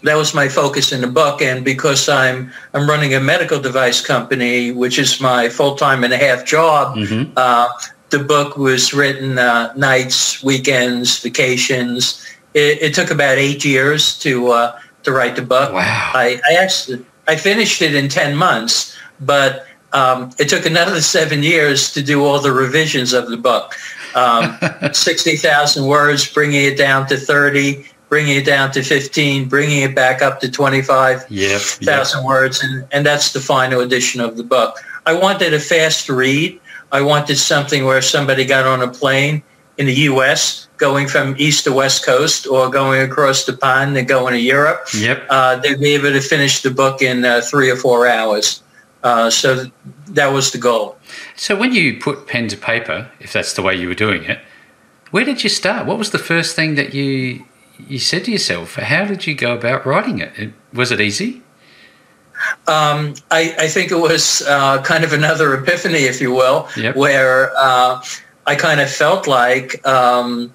that 0.03 0.15
was 0.15 0.33
my 0.33 0.47
focus 0.49 0.91
in 0.91 1.01
the 1.01 1.07
book, 1.07 1.41
and 1.41 1.63
because 1.63 2.07
I'm 2.09 2.51
I'm 2.73 2.89
running 2.89 3.13
a 3.15 3.19
medical 3.19 3.59
device 3.59 4.01
company, 4.01 4.71
which 4.71 4.99
is 4.99 5.19
my 5.21 5.49
full 5.49 5.75
time 5.75 6.03
and 6.03 6.13
a 6.13 6.17
half 6.17 6.45
job. 6.45 6.97
hmm 6.97 7.23
Uh, 7.35 7.67
the 8.09 8.19
book 8.19 8.57
was 8.57 8.93
written 8.93 9.39
uh, 9.39 9.73
nights, 9.75 10.43
weekends, 10.43 11.17
vacations. 11.19 12.23
It, 12.53 12.79
it 12.81 12.93
took 12.93 13.09
about 13.09 13.39
eight 13.39 13.65
years 13.65 14.17
to 14.19 14.51
uh, 14.51 14.79
to 15.03 15.11
write 15.11 15.35
the 15.35 15.41
book. 15.41 15.73
Wow. 15.73 16.11
I, 16.13 16.39
I 16.49 16.53
actually 16.55 17.03
I 17.27 17.35
finished 17.35 17.81
it 17.81 17.95
in 17.95 18.09
ten 18.09 18.35
months, 18.35 18.95
but 19.19 19.65
um, 19.93 20.29
it 20.37 20.47
took 20.49 20.65
another 20.65 21.01
seven 21.17 21.41
years 21.43 21.91
to 21.93 22.03
do 22.03 22.23
all 22.23 22.39
the 22.39 22.51
revisions 22.51 23.13
of 23.13 23.29
the 23.29 23.37
book. 23.37 23.73
Um, 24.15 24.59
Sixty 24.93 25.35
thousand 25.35 25.87
words, 25.87 26.31
bringing 26.31 26.65
it 26.65 26.77
down 26.77 27.07
to 27.07 27.17
thirty, 27.17 27.85
bringing 28.13 28.37
it 28.37 28.45
down 28.45 28.69
to 28.69 28.83
fifteen, 28.83 29.49
bringing 29.49 29.81
it 29.81 29.95
back 29.95 30.21
up 30.21 30.39
to 30.39 30.47
twenty-five 30.51 31.25
Yep. 31.31 31.49
yep. 31.49 31.61
thousand 31.81 32.23
words, 32.23 32.61
and, 32.63 32.85
and 32.91 33.03
that's 33.03 33.33
the 33.33 33.39
final 33.39 33.79
edition 33.81 34.21
of 34.21 34.37
the 34.37 34.43
book. 34.43 34.77
I 35.07 35.13
wanted 35.13 35.51
a 35.51 35.59
fast 35.59 36.07
read. 36.09 36.61
I 36.91 37.01
wanted 37.01 37.37
something 37.37 37.85
where 37.85 38.03
somebody 38.03 38.45
got 38.45 38.67
on 38.67 38.83
a 38.83 38.87
plane 38.87 39.41
in 39.79 39.87
the 39.87 39.95
U.S. 40.11 40.67
going 40.77 41.07
from 41.07 41.33
east 41.39 41.63
to 41.63 41.73
west 41.73 42.05
coast, 42.05 42.45
or 42.45 42.69
going 42.69 43.01
across 43.01 43.45
the 43.45 43.53
pond 43.53 43.97
and 43.97 44.07
going 44.07 44.33
to 44.33 44.39
Europe. 44.39 44.81
Yep. 44.95 45.25
Uh, 45.31 45.55
they'd 45.55 45.79
be 45.79 45.95
able 45.95 46.11
to 46.11 46.21
finish 46.21 46.61
the 46.61 46.69
book 46.69 47.01
in 47.01 47.25
uh, 47.25 47.41
three 47.41 47.71
or 47.71 47.75
four 47.75 48.07
hours. 48.07 48.61
Uh, 49.01 49.31
so 49.31 49.65
that 50.09 50.27
was 50.27 50.51
the 50.51 50.59
goal. 50.59 50.97
So 51.35 51.55
when 51.55 51.73
you 51.73 51.97
put 51.99 52.27
pen 52.27 52.47
to 52.49 52.57
paper, 52.57 53.09
if 53.19 53.33
that's 53.33 53.53
the 53.53 53.63
way 53.63 53.73
you 53.75 53.87
were 53.87 53.95
doing 53.95 54.23
it, 54.25 54.37
where 55.09 55.25
did 55.25 55.43
you 55.43 55.49
start? 55.49 55.87
What 55.87 55.97
was 55.97 56.11
the 56.11 56.19
first 56.19 56.55
thing 56.55 56.75
that 56.75 56.93
you 56.93 57.43
you 57.79 57.99
said 57.99 58.25
to 58.25 58.31
yourself? 58.31 58.75
How 58.75 59.05
did 59.05 59.25
you 59.27 59.35
go 59.35 59.53
about 59.53 59.85
writing 59.85 60.19
it? 60.19 60.31
It- 60.37 60.53
Was 60.73 60.91
it 60.91 60.99
easy? 61.01 61.41
Um, 62.67 63.13
I, 63.31 63.55
I 63.59 63.67
think 63.67 63.91
it 63.91 63.95
was 63.99 64.41
uh, 64.41 64.81
kind 64.81 65.03
of 65.03 65.13
another 65.13 65.53
epiphany, 65.53 65.99
if 66.05 66.19
you 66.19 66.31
will, 66.33 66.67
Yep. 66.75 66.95
where 66.95 67.51
uh, 67.55 68.03
I 68.45 68.55
kind 68.55 68.81
of 68.81 68.89
felt 68.91 69.27
like 69.27 69.85
um, 69.87 70.53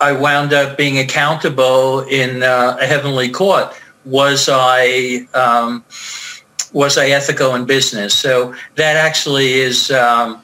I 0.00 0.12
wound 0.12 0.52
up 0.52 0.76
being 0.76 0.98
accountable 0.98 2.00
in 2.00 2.42
uh, 2.42 2.76
a 2.80 2.86
heavenly 2.86 3.28
court. 3.30 3.72
Was 4.04 4.48
I 4.50 5.26
um, 5.34 5.84
was 6.72 6.96
I 6.96 7.08
ethical 7.10 7.54
in 7.54 7.66
business? 7.66 8.14
So 8.14 8.54
that 8.76 8.96
actually 8.96 9.52
is. 9.60 9.90
Um, 9.90 10.42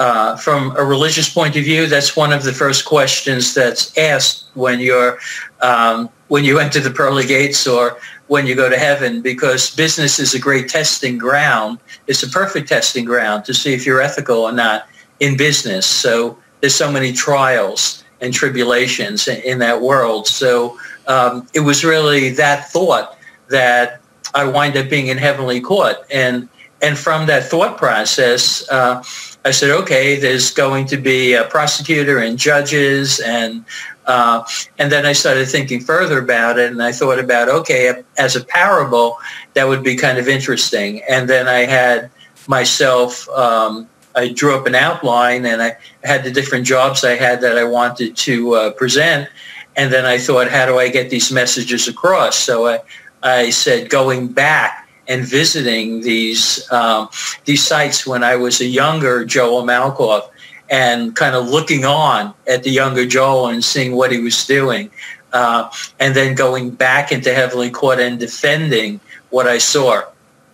uh, 0.00 0.34
from 0.34 0.74
a 0.78 0.84
religious 0.84 1.28
point 1.28 1.56
of 1.56 1.62
view, 1.62 1.86
that's 1.86 2.16
one 2.16 2.32
of 2.32 2.42
the 2.42 2.52
first 2.52 2.86
questions 2.86 3.52
that's 3.52 3.96
asked 3.98 4.46
when 4.54 4.80
you're 4.80 5.18
um, 5.60 6.08
when 6.28 6.42
you 6.42 6.58
enter 6.58 6.80
the 6.80 6.90
pearly 6.90 7.26
gates 7.26 7.66
or 7.66 7.98
when 8.28 8.46
you 8.46 8.54
go 8.54 8.70
to 8.70 8.78
heaven, 8.78 9.20
because 9.20 9.74
business 9.76 10.18
is 10.18 10.34
a 10.34 10.38
great 10.38 10.68
testing 10.68 11.18
ground. 11.18 11.78
It's 12.06 12.22
a 12.22 12.28
perfect 12.28 12.68
testing 12.68 13.04
ground 13.04 13.44
to 13.44 13.52
see 13.52 13.74
if 13.74 13.84
you're 13.84 14.00
ethical 14.00 14.38
or 14.38 14.52
not 14.52 14.88
in 15.18 15.36
business. 15.36 15.84
So 15.86 16.38
there's 16.60 16.74
so 16.74 16.90
many 16.90 17.12
trials 17.12 18.02
and 18.22 18.32
tribulations 18.32 19.28
in, 19.28 19.42
in 19.42 19.58
that 19.58 19.82
world. 19.82 20.26
So 20.26 20.78
um, 21.08 21.46
it 21.52 21.60
was 21.60 21.84
really 21.84 22.30
that 22.30 22.70
thought 22.70 23.18
that 23.48 24.00
I 24.34 24.44
wind 24.44 24.78
up 24.78 24.88
being 24.88 25.08
in 25.08 25.18
heavenly 25.18 25.60
court, 25.60 25.96
and 26.10 26.48
and 26.82 26.96
from 26.96 27.26
that 27.26 27.44
thought 27.44 27.76
process. 27.76 28.68
Uh, 28.70 29.02
I 29.44 29.52
said, 29.52 29.70
okay, 29.70 30.18
there's 30.18 30.50
going 30.50 30.86
to 30.86 30.96
be 30.96 31.32
a 31.32 31.44
prosecutor 31.44 32.18
and 32.18 32.38
judges, 32.38 33.20
and 33.20 33.64
uh, 34.06 34.44
and 34.78 34.90
then 34.92 35.06
I 35.06 35.12
started 35.12 35.48
thinking 35.48 35.80
further 35.80 36.18
about 36.18 36.58
it, 36.58 36.70
and 36.70 36.82
I 36.82 36.92
thought 36.92 37.18
about, 37.18 37.48
okay, 37.48 38.02
as 38.18 38.36
a 38.36 38.44
parable, 38.44 39.16
that 39.54 39.68
would 39.68 39.82
be 39.82 39.96
kind 39.96 40.18
of 40.18 40.28
interesting. 40.28 41.00
And 41.08 41.28
then 41.28 41.48
I 41.48 41.60
had 41.60 42.10
myself, 42.48 43.28
um, 43.30 43.88
I 44.16 44.32
drew 44.32 44.54
up 44.54 44.66
an 44.66 44.74
outline, 44.74 45.46
and 45.46 45.62
I 45.62 45.76
had 46.02 46.24
the 46.24 46.30
different 46.30 46.66
jobs 46.66 47.04
I 47.04 47.16
had 47.16 47.40
that 47.40 47.56
I 47.56 47.64
wanted 47.64 48.16
to 48.16 48.54
uh, 48.54 48.70
present, 48.72 49.28
and 49.76 49.92
then 49.92 50.04
I 50.04 50.18
thought, 50.18 50.50
how 50.50 50.66
do 50.66 50.78
I 50.78 50.88
get 50.88 51.08
these 51.08 51.30
messages 51.32 51.88
across? 51.88 52.36
So 52.36 52.66
I, 52.66 52.80
I 53.22 53.50
said, 53.50 53.88
going 53.88 54.28
back 54.28 54.88
and 55.08 55.24
visiting 55.24 56.02
these 56.02 56.70
um, 56.70 57.08
these 57.44 57.66
sites 57.66 58.06
when 58.06 58.22
I 58.22 58.36
was 58.36 58.60
a 58.60 58.66
younger 58.66 59.24
Joel 59.24 59.62
Malkoff 59.64 60.28
and 60.70 61.16
kind 61.16 61.34
of 61.34 61.48
looking 61.48 61.84
on 61.84 62.32
at 62.46 62.62
the 62.62 62.70
younger 62.70 63.04
Joel 63.04 63.48
and 63.48 63.64
seeing 63.64 63.96
what 63.96 64.12
he 64.12 64.20
was 64.20 64.46
doing. 64.46 64.90
Uh, 65.32 65.70
and 65.98 66.14
then 66.14 66.34
going 66.34 66.70
back 66.70 67.12
into 67.12 67.34
Heavenly 67.34 67.70
Court 67.70 68.00
and 68.00 68.18
defending 68.18 69.00
what 69.30 69.46
I 69.46 69.58
saw. 69.58 70.02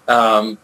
Um, 0.08 0.58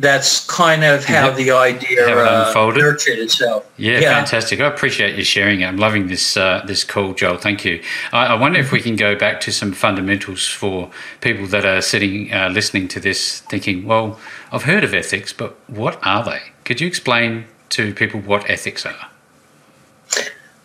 that's 0.00 0.46
kind 0.46 0.82
of 0.82 1.04
how 1.04 1.26
Yep. 1.28 1.36
the 1.36 1.50
idea 1.50 2.08
How 2.08 2.18
it 2.18 2.26
uh, 2.26 2.44
unfolded. 2.46 2.80
nurtured 2.82 3.18
itself. 3.18 3.64
Yeah, 3.76 3.98
Yeah. 4.00 4.14
fantastic. 4.14 4.58
I 4.60 4.66
appreciate 4.66 5.14
you 5.16 5.24
sharing 5.24 5.60
it. 5.60 5.66
I'm 5.66 5.76
loving 5.76 6.08
this 6.08 6.36
uh, 6.36 6.62
this 6.66 6.82
call, 6.84 7.12
Joel. 7.14 7.36
Thank 7.36 7.64
you. 7.64 7.82
I, 8.12 8.26
I 8.26 8.34
wonder 8.34 8.58
if 8.58 8.72
we 8.72 8.80
can 8.80 8.96
go 8.96 9.14
back 9.14 9.40
to 9.42 9.52
some 9.52 9.72
fundamentals 9.72 10.46
for 10.48 10.90
people 11.20 11.46
that 11.48 11.64
are 11.66 11.82
sitting 11.82 12.32
uh, 12.32 12.48
listening 12.48 12.88
to 12.88 13.00
this, 13.00 13.40
thinking, 13.50 13.84
"Well, 13.86 14.18
I've 14.50 14.64
heard 14.64 14.84
of 14.84 14.94
ethics, 14.94 15.32
but 15.32 15.56
what 15.68 15.98
are 16.02 16.24
they?" 16.24 16.40
Could 16.64 16.80
you 16.80 16.86
explain 16.88 17.44
to 17.70 17.94
people 17.94 18.20
what 18.20 18.48
ethics 18.50 18.86
are? 18.86 19.06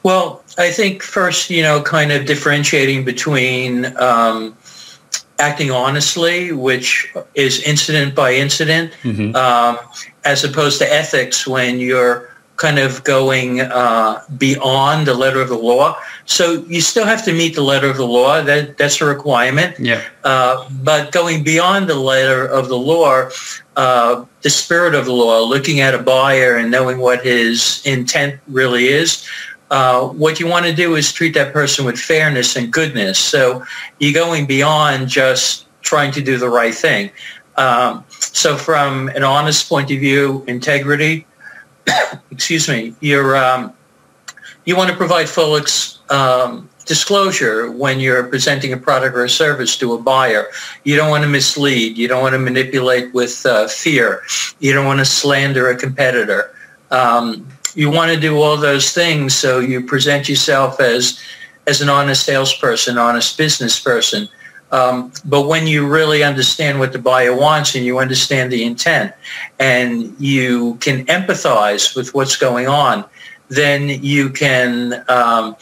Well, 0.04 0.44
I 0.58 0.70
think 0.72 1.02
first, 1.02 1.50
you 1.50 1.64
know, 1.64 1.82
kind 1.82 2.12
of 2.12 2.26
differentiating 2.26 3.06
between 3.06 3.86
um, 3.98 4.56
acting 5.40 5.72
honestly, 5.72 6.52
which 6.52 7.12
is 7.36 7.62
incident 7.64 8.16
by 8.16 8.34
incident, 8.34 8.92
Mhm. 9.04 9.36
um, 9.36 9.78
as 10.24 10.44
opposed 10.44 10.80
to 10.80 10.94
ethics 10.94 11.46
when 11.46 11.80
you're 11.80 12.30
kind 12.58 12.80
of 12.80 13.04
going 13.04 13.60
uh, 13.60 14.22
beyond 14.38 15.06
the 15.06 15.14
letter 15.14 15.42
of 15.42 15.50
the 15.50 15.58
law. 15.58 15.98
So 16.26 16.64
you 16.70 16.80
still 16.80 17.06
have 17.06 17.24
to 17.26 17.34
meet 17.34 17.54
the 17.54 17.62
letter 17.62 17.90
of 17.90 17.98
the 17.98 18.08
law. 18.08 18.42
That 18.42 18.78
that's 18.78 19.02
a 19.02 19.06
requirement. 19.06 19.76
Yeah. 19.78 20.02
Uh, 20.24 20.64
but 20.82 21.12
going 21.12 21.44
beyond 21.44 21.88
the 21.90 21.96
letter 22.00 22.46
of 22.46 22.70
the 22.70 22.78
law, 22.78 23.30
uh, 23.76 24.24
the 24.42 24.50
spirit 24.50 24.96
of 24.96 25.04
the 25.04 25.12
law, 25.12 25.42
looking 25.44 25.82
at 25.82 25.94
a 25.94 25.98
buyer 26.00 26.56
and 26.56 26.72
knowing 26.72 27.00
what 27.00 27.26
his 27.26 27.82
intent 27.84 28.40
really 28.48 28.88
is, 28.88 29.28
uh, 29.72 30.08
what 30.10 30.40
you 30.40 30.48
want 30.48 30.66
to 30.66 30.74
do 30.74 30.96
is 30.96 31.12
treat 31.12 31.34
that 31.34 31.54
person 31.54 31.86
with 31.86 31.98
fairness 31.98 32.56
and 32.56 32.72
goodness. 32.72 33.18
So 33.18 33.64
you're 34.00 34.14
going 34.14 34.46
beyond 34.46 35.08
just 35.08 35.66
trying 35.82 36.12
to 36.12 36.22
do 36.22 36.38
the 36.38 36.50
right 36.50 36.74
thing. 36.74 37.12
Um, 37.58 38.04
so 38.10 38.58
from 38.58 39.10
an 39.10 39.24
honest 39.24 39.68
point 39.70 39.92
of 39.92 40.00
view, 40.00 40.44
integrity, 40.48 41.26
excuse 42.32 42.68
me, 42.68 42.94
you're 43.00 43.36
um, 43.38 43.74
you 44.66 44.76
want 44.76 44.90
to 44.90 44.98
provide 44.98 45.30
full 45.30 45.56
ex, 45.56 46.00
um, 46.10 46.70
disclosure 46.86 47.72
when 47.72 48.00
you're 48.00 48.24
presenting 48.24 48.74
a 48.74 48.78
product 48.78 49.16
or 49.16 49.24
a 49.24 49.30
service 49.30 49.78
to 49.78 49.94
a 49.94 50.02
buyer. 50.02 50.48
You 50.84 50.96
don't 50.96 51.10
want 51.10 51.24
to 51.24 51.30
mislead. 51.30 51.98
You 51.98 52.08
don't 52.08 52.22
want 52.22 52.34
to 52.34 52.40
manipulate 52.40 53.14
with 53.14 53.46
uh, 53.46 53.68
fear. 53.68 54.24
You 54.60 54.74
don't 54.74 54.86
want 54.86 55.00
to 55.00 55.06
slander 55.06 55.70
a 55.70 55.76
competitor. 55.76 56.56
Um, 56.92 57.48
you 57.76 57.92
want 57.92 58.12
to 58.12 58.20
do 58.20 58.38
all 58.38 58.58
those 58.58 58.92
things 58.92 59.36
so 59.36 59.60
you 59.60 59.82
present 59.82 60.28
yourself 60.28 60.80
as 60.80 61.22
as 61.68 61.82
an 61.82 61.90
honest 61.90 62.26
salesperson, 62.26 62.98
honest 62.98 63.38
business 63.38 63.80
person. 63.80 64.30
Um, 64.72 65.12
but 65.26 65.48
when 65.48 65.68
you 65.68 65.88
really 65.88 66.24
understand 66.24 66.80
what 66.80 66.92
the 66.92 67.00
buyer 67.00 67.36
wants 67.36 67.76
and 67.76 67.86
you 67.86 68.00
understand 68.00 68.52
the 68.52 68.64
intent 68.64 69.14
and 69.60 70.16
you 70.20 70.76
can 70.76 71.06
empathize 71.06 71.96
with 71.96 72.14
what's 72.14 72.36
going 72.36 72.68
on, 72.68 73.06
then 73.48 73.90
you 73.90 74.30
can 74.30 75.04
um, 75.08 75.56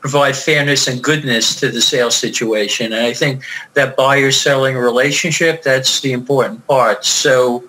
provide 0.00 0.36
fairness 0.36 0.86
and 0.86 1.02
goodness 1.02 1.58
to 1.60 1.68
the 1.68 1.80
sales 1.80 2.16
situation. 2.16 2.92
And 2.92 3.04
I 3.04 3.12
think 3.12 3.42
that 3.74 3.96
buyer-selling 3.96 4.76
relationship, 4.76 5.62
that's 5.62 6.00
the 6.00 6.12
important 6.12 6.66
part. 6.66 7.04
So 7.04 7.64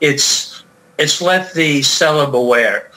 it's, 0.00 0.64
it's 0.98 1.20
let 1.20 1.54
the 1.54 1.82
seller 1.82 2.30
beware. 2.30 2.90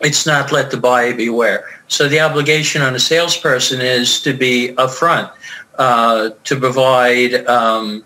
It's 0.00 0.26
not 0.26 0.52
let 0.52 0.70
the 0.70 0.76
buyer 0.76 1.14
beware. 1.14 1.64
So 1.88 2.08
the 2.08 2.20
obligation 2.20 2.82
on 2.82 2.94
a 2.94 2.98
salesperson 2.98 3.80
is 3.80 4.20
to 4.22 4.32
be 4.32 4.74
upfront, 4.76 5.30
uh, 5.78 6.30
to 6.44 6.56
provide 6.56 7.46
um, 7.46 8.04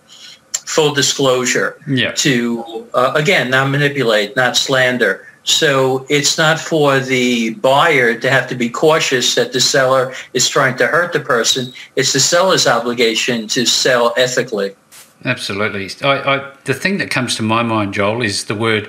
full 0.52 0.94
disclosure, 0.94 1.76
yeah. 1.86 2.12
to, 2.12 2.86
uh, 2.94 3.12
again, 3.14 3.50
not 3.50 3.70
manipulate, 3.70 4.36
not 4.36 4.56
slander. 4.56 5.26
So 5.44 6.06
it's 6.08 6.38
not 6.38 6.60
for 6.60 7.00
the 7.00 7.54
buyer 7.54 8.18
to 8.18 8.30
have 8.30 8.48
to 8.48 8.54
be 8.54 8.68
cautious 8.68 9.34
that 9.34 9.52
the 9.52 9.60
seller 9.60 10.14
is 10.34 10.48
trying 10.48 10.76
to 10.76 10.86
hurt 10.86 11.12
the 11.12 11.20
person. 11.20 11.72
It's 11.96 12.12
the 12.12 12.20
seller's 12.20 12.66
obligation 12.66 13.48
to 13.48 13.66
sell 13.66 14.14
ethically. 14.16 14.76
Absolutely. 15.24 15.90
I, 16.02 16.36
I, 16.36 16.52
the 16.64 16.74
thing 16.74 16.98
that 16.98 17.10
comes 17.10 17.34
to 17.36 17.42
my 17.42 17.62
mind, 17.62 17.94
Joel, 17.94 18.22
is 18.22 18.44
the 18.44 18.54
word 18.54 18.88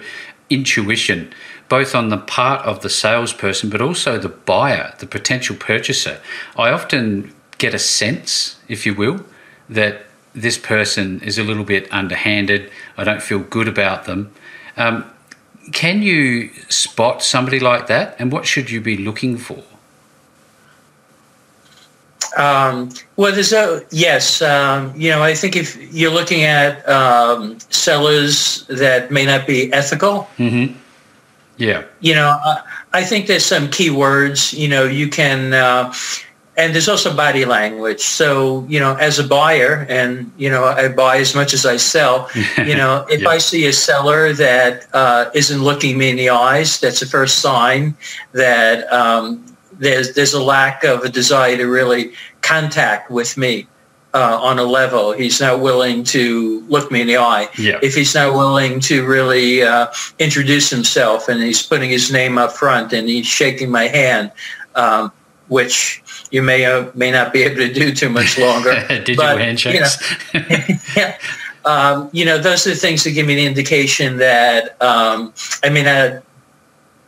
intuition, 0.49 1.33
both 1.73 1.95
on 1.95 2.09
the 2.09 2.19
part 2.19 2.63
of 2.67 2.83
the 2.83 2.89
salesperson, 3.03 3.67
but 3.67 3.81
also 3.81 4.19
the 4.19 4.29
buyer, 4.29 4.93
the 4.99 5.07
potential 5.07 5.55
purchaser. 5.55 6.19
I 6.55 6.69
often 6.69 7.33
get 7.57 7.73
a 7.73 7.79
sense, 7.79 8.57
if 8.67 8.85
you 8.85 8.93
will, 8.93 9.25
that 9.67 10.05
this 10.35 10.55
person 10.55 11.19
is 11.21 11.39
a 11.39 11.43
little 11.43 11.63
bit 11.63 11.91
underhanded. 11.91 12.69
I 12.95 13.03
don't 13.03 13.23
feel 13.23 13.39
good 13.39 13.67
about 13.67 14.05
them. 14.05 14.31
Um, 14.77 15.05
can 15.71 16.03
you 16.03 16.49
spot 16.69 17.23
somebody 17.23 17.59
like 17.59 17.87
that, 17.87 18.17
and 18.19 18.31
what 18.31 18.45
should 18.45 18.69
you 18.69 18.79
be 18.79 18.95
looking 18.95 19.35
for? 19.37 19.63
Um, 22.37 22.91
well, 23.15 23.31
there's 23.31 23.53
a 23.53 23.83
yes. 23.89 24.43
Um, 24.43 24.93
you 24.95 25.09
know, 25.09 25.23
I 25.23 25.33
think 25.33 25.55
if 25.55 25.75
you're 25.91 26.13
looking 26.19 26.43
at 26.43 26.87
um, 26.87 27.57
sellers 27.71 28.67
that 28.67 29.09
may 29.09 29.25
not 29.25 29.47
be 29.47 29.73
ethical, 29.73 30.29
mm-hmm. 30.37 30.77
Yeah, 31.57 31.83
you 31.99 32.13
know, 32.13 32.37
I, 32.43 32.61
I, 32.93 33.03
think 33.03 33.27
there's 33.27 33.45
some 33.45 33.69
key 33.69 33.89
words. 33.89 34.53
You 34.53 34.67
know, 34.67 34.85
you 34.85 35.09
can. 35.09 35.53
Uh, 35.53 35.93
and 36.55 36.73
there's 36.73 36.87
also 36.87 37.15
body 37.15 37.45
language. 37.45 38.01
So, 38.01 38.65
you 38.69 38.79
know, 38.79 38.95
as 38.95 39.17
a 39.17 39.23
buyer, 39.23 39.85
and, 39.89 40.31
you 40.37 40.49
know, 40.49 40.65
I 40.65 40.87
buy 40.87 41.17
as 41.17 41.33
much 41.33 41.53
as 41.53 41.65
I 41.65 41.77
sell, 41.77 42.29
you 42.57 42.75
know, 42.75 43.05
if 43.09 43.21
yeah. 43.21 43.29
I 43.29 43.37
see 43.39 43.65
a 43.65 43.73
seller 43.73 44.33
that 44.33 44.87
uh, 44.93 45.31
not 45.33 45.63
looking 45.63 45.97
me 45.97 46.11
in 46.11 46.15
the 46.15 46.29
eyes, 46.29 46.79
that's 46.79 46.99
the 46.99 47.05
first 47.07 47.39
sign 47.39 47.95
that 48.33 48.91
um, 48.93 49.43
there's, 49.73 50.13
there's 50.13 50.33
a 50.33 50.43
lack 50.43 50.83
of 50.83 51.01
a 51.01 51.09
desire 51.09 51.57
to 51.57 51.65
really 51.65 52.13
contact 52.41 53.09
with 53.09 53.35
me. 53.35 53.67
Uh, 54.15 54.37
on 54.39 54.59
a 54.59 54.63
level, 54.63 55.11
he's 55.11 55.41
not 55.41 55.59
willing 55.59 56.03
to 56.03 56.63
look 56.67 56.91
me 56.91 57.01
in 57.01 57.07
the 57.07 57.17
eye. 57.17 57.49
Yeah. 57.57 57.79
If 57.81 57.95
he's 57.95 58.13
not 58.13 58.35
willing 58.35 58.79
to 58.81 59.03
really 59.07 59.63
uh, 59.63 59.87
introduce 60.19 60.69
himself, 60.69 61.27
and 61.29 61.41
he's 61.41 61.63
putting 61.63 61.89
his 61.89 62.11
name 62.11 62.37
up 62.37 62.51
front, 62.51 62.93
and 62.93 63.09
he's 63.09 63.25
shaking 63.25 63.71
my 63.71 63.87
hand, 63.87 64.31
um, 64.75 65.11
which 65.47 66.03
you 66.29 66.43
may 66.43 66.65
uh, 66.65 66.91
may 66.93 67.09
not 67.09 67.33
be 67.33 67.41
able 67.41 67.55
to 67.55 67.73
do 67.73 67.93
too 67.93 68.09
much 68.09 68.37
longer. 68.37 68.73
Digital 68.87 69.15
but, 69.15 69.39
handshakes. 69.39 70.01
You 70.33 70.39
know, 70.39 70.47
yeah. 70.95 71.17
Um, 71.65 72.09
you 72.11 72.25
know, 72.25 72.37
those 72.37 72.67
are 72.67 72.71
the 72.71 72.75
things 72.75 73.03
that 73.05 73.11
give 73.11 73.25
me 73.25 73.35
the 73.35 73.45
indication 73.45 74.17
that 74.17 74.79
um, 74.81 75.33
I 75.63 75.69
may 75.69 75.83
not 75.83 76.23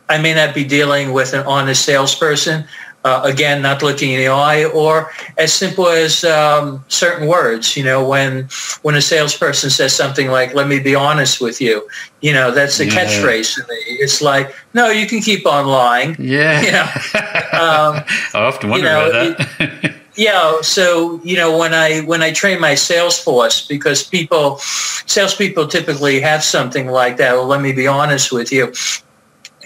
I 0.08 0.18
may 0.18 0.34
not 0.34 0.54
be 0.54 0.64
dealing 0.64 1.12
with 1.12 1.34
an 1.34 1.44
honest 1.46 1.84
salesperson. 1.84 2.64
Uh, 3.06 3.22
again, 3.22 3.62
not 3.62 3.84
looking 3.84 4.10
in 4.10 4.18
the 4.18 4.26
eye, 4.26 4.64
or 4.64 5.12
as 5.38 5.52
simple 5.52 5.86
as 5.86 6.24
um, 6.24 6.84
certain 6.88 7.28
words. 7.28 7.76
You 7.76 7.84
know, 7.84 8.04
when 8.04 8.48
when 8.82 8.96
a 8.96 9.00
salesperson 9.00 9.70
says 9.70 9.94
something 9.94 10.26
like, 10.26 10.54
"Let 10.54 10.66
me 10.66 10.80
be 10.80 10.96
honest 10.96 11.40
with 11.40 11.60
you," 11.60 11.86
you 12.20 12.32
know, 12.32 12.50
that's 12.50 12.80
a 12.80 12.84
yeah. 12.84 12.90
catchphrase 12.90 13.54
to 13.54 13.60
me. 13.68 13.76
It's 14.02 14.20
like, 14.20 14.52
"No, 14.74 14.90
you 14.90 15.06
can 15.06 15.20
keep 15.20 15.46
on 15.46 15.68
lying." 15.68 16.16
Yeah. 16.18 16.60
You 16.62 16.72
know, 16.72 16.82
um, 17.54 18.02
I 18.34 18.42
often 18.42 18.70
wonder 18.70 18.88
you 18.88 18.92
know, 18.92 19.08
about 19.08 19.38
that. 19.38 19.94
yeah. 20.16 20.60
So 20.62 21.20
you 21.22 21.36
know, 21.36 21.56
when 21.56 21.74
I 21.74 22.00
when 22.00 22.22
I 22.22 22.32
train 22.32 22.60
my 22.60 22.74
sales 22.74 23.16
force, 23.22 23.64
because 23.64 24.02
people, 24.02 24.58
salespeople 25.06 25.68
typically 25.68 26.18
have 26.22 26.42
something 26.42 26.88
like 26.88 27.18
that. 27.18 27.34
Well, 27.34 27.46
let 27.46 27.60
me 27.60 27.70
be 27.70 27.86
honest 27.86 28.32
with 28.32 28.50
you 28.50 28.72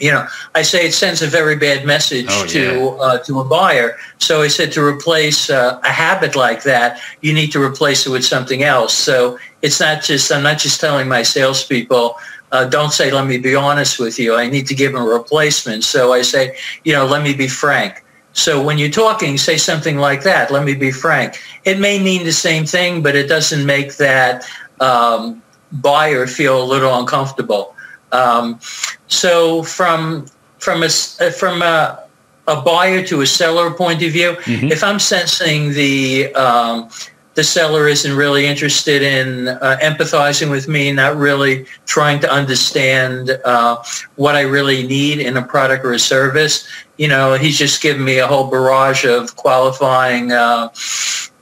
you 0.00 0.10
know, 0.10 0.26
I 0.54 0.62
say 0.62 0.86
it 0.86 0.94
sends 0.94 1.22
a 1.22 1.26
very 1.26 1.56
bad 1.56 1.84
message 1.84 2.26
oh, 2.30 2.46
to 2.46 2.60
yeah. 2.60 3.04
uh, 3.04 3.18
to 3.18 3.40
a 3.40 3.44
buyer. 3.44 3.96
So 4.18 4.42
I 4.42 4.48
said 4.48 4.72
to 4.72 4.84
replace 4.84 5.50
uh, 5.50 5.80
a 5.84 5.88
habit 5.88 6.34
like 6.36 6.62
that, 6.64 7.00
you 7.20 7.32
need 7.32 7.52
to 7.52 7.62
replace 7.62 8.06
it 8.06 8.10
with 8.10 8.24
something 8.24 8.62
else. 8.62 8.94
So 8.94 9.38
it's 9.62 9.80
not 9.80 10.02
just 10.02 10.32
I'm 10.32 10.42
not 10.42 10.58
just 10.58 10.80
telling 10.80 11.08
my 11.08 11.22
salespeople. 11.22 12.16
Uh, 12.52 12.64
don't 12.64 12.92
say, 12.92 13.12
let 13.12 13.26
me 13.26 13.38
be 13.38 13.54
honest 13.54 14.00
with 14.00 14.18
you. 14.18 14.34
I 14.34 14.48
need 14.48 14.66
to 14.66 14.74
give 14.74 14.92
them 14.92 15.02
a 15.02 15.04
replacement. 15.04 15.84
So 15.84 16.12
I 16.12 16.22
say, 16.22 16.56
you 16.82 16.92
know, 16.92 17.06
let 17.06 17.22
me 17.22 17.32
be 17.32 17.46
frank. 17.46 18.02
So 18.32 18.62
when 18.62 18.78
you're 18.78 18.90
talking, 18.90 19.38
say 19.38 19.56
something 19.56 19.98
like 19.98 20.22
that. 20.24 20.50
Let 20.50 20.64
me 20.64 20.74
be 20.74 20.90
frank. 20.90 21.40
It 21.64 21.78
may 21.78 22.02
mean 22.02 22.24
the 22.24 22.32
same 22.32 22.64
thing, 22.64 23.02
but 23.02 23.14
it 23.14 23.28
doesn't 23.28 23.64
make 23.64 23.96
that 23.96 24.44
um, 24.80 25.42
buyer 25.72 26.26
feel 26.26 26.62
a 26.62 26.64
little 26.64 26.98
uncomfortable. 26.98 27.74
Um, 28.12 28.61
so 29.09 29.62
from 29.62 30.27
from 30.59 30.83
a 30.83 30.87
uh, 30.87 31.31
from 31.31 31.62
a, 31.62 32.05
a 32.46 32.61
buyer 32.62 33.05
to 33.07 33.23
a 33.23 33.27
seller 33.27 33.70
point 33.70 34.03
of 34.03 34.12
view, 34.12 34.33
mm-hmm. 34.33 34.68
if 34.68 34.85
I'm 34.85 34.99
sensing 34.99 35.73
the 35.73 36.35
um, 36.35 36.88
the 37.35 37.44
seller 37.44 37.88
isn't 37.88 38.16
really 38.16 38.46
interested 38.46 39.03
in 39.03 39.49
uh, 39.49 39.79
empathizing 39.81 40.51
with 40.51 40.68
me, 40.68 40.92
not 40.92 41.16
really 41.16 41.64
trying 41.87 42.20
to 42.20 42.31
understand 42.31 43.31
uh, 43.44 43.83
what 44.16 44.35
I 44.35 44.42
really 44.42 44.87
need 44.87 45.20
in 45.20 45.37
a 45.37 45.42
product 45.42 45.85
or 45.85 45.92
a 45.92 45.99
service. 45.99 46.68
You 46.99 47.09
know, 47.09 47.35
he's 47.35 47.57
just 47.57 47.81
giving 47.81 48.05
me 48.05 48.18
a 48.18 48.27
whole 48.27 48.51
barrage 48.51 49.05
of 49.05 49.37
qualifying 49.37 50.33
uh, 50.33 50.68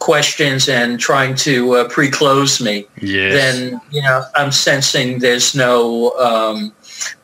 questions 0.09 0.71
and 0.71 0.99
trying 0.99 1.35
to 1.35 1.75
uh, 1.75 1.89
pre-close 1.95 2.63
me. 2.63 2.87
Yes. 3.03 3.35
Then 3.39 3.79
you 3.91 4.01
know, 4.01 4.25
I'm 4.35 4.53
sensing 4.53 5.19
there's 5.19 5.55
no 5.55 6.13
um, 6.29 6.73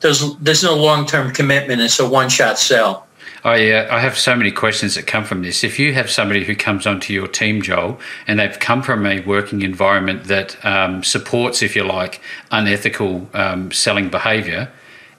there's 0.00 0.20
there's 0.44 0.62
no 0.62 0.74
long-term 0.76 1.32
commitment. 1.32 1.80
It's 1.80 1.98
a 1.98 2.08
one-shot 2.20 2.58
sell. 2.58 3.06
I, 3.42 3.72
uh, 3.72 3.96
I 3.96 4.00
have 4.00 4.16
so 4.18 4.36
many 4.36 4.50
questions 4.50 4.94
that 4.96 5.06
come 5.06 5.24
from 5.24 5.42
this. 5.42 5.64
If 5.64 5.78
you 5.78 5.94
have 5.94 6.10
somebody 6.10 6.44
who 6.44 6.54
comes 6.54 6.86
onto 6.86 7.12
your 7.12 7.28
team, 7.28 7.62
Joel, 7.62 7.98
and 8.26 8.38
they've 8.38 8.58
come 8.58 8.82
from 8.82 9.06
a 9.06 9.20
working 9.20 9.62
environment 9.62 10.24
that 10.24 10.48
um, 10.64 11.02
supports, 11.04 11.62
if 11.62 11.76
you 11.76 11.84
like, 11.84 12.20
unethical 12.50 13.28
um, 13.34 13.72
selling 13.72 14.08
behavior, 14.08 14.70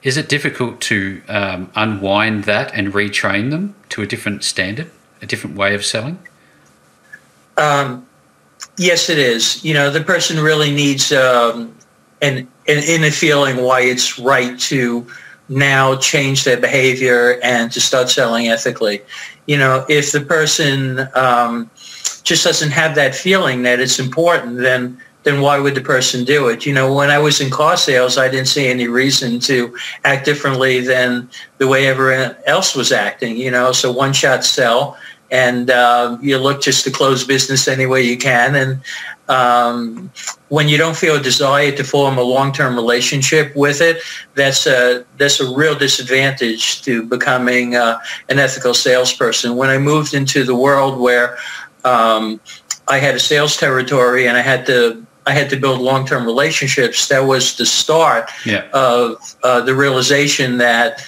is 0.02 0.16
it 0.16 0.28
difficult 0.28 0.80
to 0.82 1.20
um, 1.28 1.70
unwind 1.74 2.44
that 2.44 2.72
and 2.74 2.92
retrain 2.92 3.50
them 3.50 3.74
to 3.90 4.02
a 4.02 4.06
different 4.06 4.44
standard, 4.44 4.90
a 5.22 5.26
different 5.26 5.56
way 5.56 5.74
of 5.74 5.84
selling? 5.84 6.18
Um, 7.56 8.06
yes, 8.78 9.08
it 9.08 9.18
is. 9.18 9.64
You 9.64 9.74
know, 9.74 9.90
the 9.90 10.02
person 10.02 10.40
really 10.40 10.70
needs 10.70 11.12
um, 11.12 11.74
an, 12.22 12.48
an 12.68 12.84
inner 12.84 13.10
feeling 13.10 13.56
why 13.62 13.82
it's 13.82 14.18
right 14.18 14.58
to 14.60 15.06
now 15.48 15.96
change 15.96 16.44
their 16.44 16.56
behavior 16.56 17.38
and 17.42 17.70
to 17.72 17.80
start 17.80 18.08
selling 18.10 18.48
ethically. 18.48 19.02
You 19.46 19.58
know, 19.58 19.84
if 19.88 20.12
the 20.12 20.20
person 20.20 21.08
um, 21.14 21.70
just 22.24 22.44
doesn't 22.44 22.70
have 22.72 22.94
that 22.96 23.14
feeling 23.14 23.62
that 23.62 23.80
it's 23.80 23.98
important, 23.98 24.58
then 24.58 25.00
then 25.22 25.40
why 25.40 25.58
would 25.58 25.74
the 25.74 25.80
person 25.80 26.24
do 26.24 26.46
it? 26.48 26.64
You 26.64 26.72
know, 26.72 26.94
when 26.94 27.10
I 27.10 27.18
was 27.18 27.40
in 27.40 27.50
car 27.50 27.76
sales, 27.76 28.16
I 28.16 28.28
didn't 28.28 28.46
see 28.46 28.68
any 28.68 28.86
reason 28.86 29.40
to 29.40 29.76
act 30.04 30.24
differently 30.24 30.80
than 30.80 31.28
the 31.58 31.66
way 31.66 31.88
everyone 31.88 32.36
else 32.46 32.76
was 32.76 32.92
acting. 32.92 33.36
You 33.36 33.50
know, 33.50 33.72
so 33.72 33.90
one 33.90 34.12
shot 34.12 34.44
sell, 34.44 34.96
and 35.30 35.70
uh, 35.70 36.18
you 36.20 36.38
look 36.38 36.62
just 36.62 36.84
to 36.84 36.90
close 36.90 37.24
business 37.24 37.68
any 37.68 37.86
way 37.86 38.02
you 38.02 38.16
can, 38.16 38.54
and 38.54 38.80
um, 39.28 40.10
when 40.48 40.68
you 40.68 40.78
don't 40.78 40.96
feel 40.96 41.16
a 41.16 41.20
desire 41.20 41.72
to 41.72 41.82
form 41.82 42.16
a 42.16 42.22
long-term 42.22 42.76
relationship 42.76 43.54
with 43.56 43.80
it, 43.80 44.02
that's 44.34 44.66
a 44.66 45.04
that's 45.16 45.40
a 45.40 45.54
real 45.54 45.74
disadvantage 45.74 46.82
to 46.82 47.02
becoming 47.02 47.74
uh, 47.74 47.98
an 48.28 48.38
ethical 48.38 48.74
salesperson. 48.74 49.56
When 49.56 49.68
I 49.68 49.78
moved 49.78 50.14
into 50.14 50.44
the 50.44 50.54
world 50.54 51.00
where 51.00 51.36
um, 51.84 52.40
I 52.88 52.98
had 52.98 53.14
a 53.14 53.20
sales 53.20 53.56
territory 53.56 54.28
and 54.28 54.36
I 54.36 54.42
had 54.42 54.66
to 54.66 55.04
I 55.26 55.32
had 55.32 55.50
to 55.50 55.56
build 55.56 55.80
long-term 55.80 56.24
relationships, 56.24 57.08
that 57.08 57.26
was 57.26 57.56
the 57.56 57.66
start 57.66 58.30
yeah. 58.44 58.68
of 58.72 59.16
uh, 59.42 59.60
the 59.60 59.74
realization 59.74 60.58
that 60.58 61.04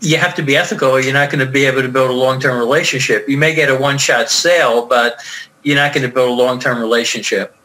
you 0.00 0.16
have 0.16 0.34
to 0.36 0.42
be 0.42 0.56
ethical 0.56 0.90
or 0.90 1.00
you're 1.00 1.12
not 1.12 1.30
going 1.30 1.44
to 1.44 1.50
be 1.50 1.64
able 1.64 1.82
to 1.82 1.88
build 1.88 2.10
a 2.10 2.14
long-term 2.14 2.58
relationship. 2.58 3.28
You 3.28 3.36
may 3.36 3.54
get 3.54 3.68
a 3.68 3.76
one-shot 3.76 4.30
sale, 4.30 4.86
but 4.86 5.20
you're 5.62 5.76
not 5.76 5.92
going 5.92 6.06
to 6.06 6.12
build 6.12 6.30
a 6.30 6.42
long-term 6.42 6.80
relationship. 6.80 7.56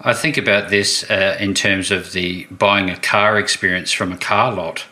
I 0.00 0.12
think 0.12 0.36
about 0.36 0.68
this 0.68 1.08
uh, 1.10 1.36
in 1.40 1.54
terms 1.54 1.90
of 1.90 2.12
the 2.12 2.44
buying 2.50 2.90
a 2.90 2.96
car 2.96 3.38
experience 3.38 3.92
from 3.92 4.12
a 4.12 4.16
car 4.16 4.52
lot. 4.52 4.84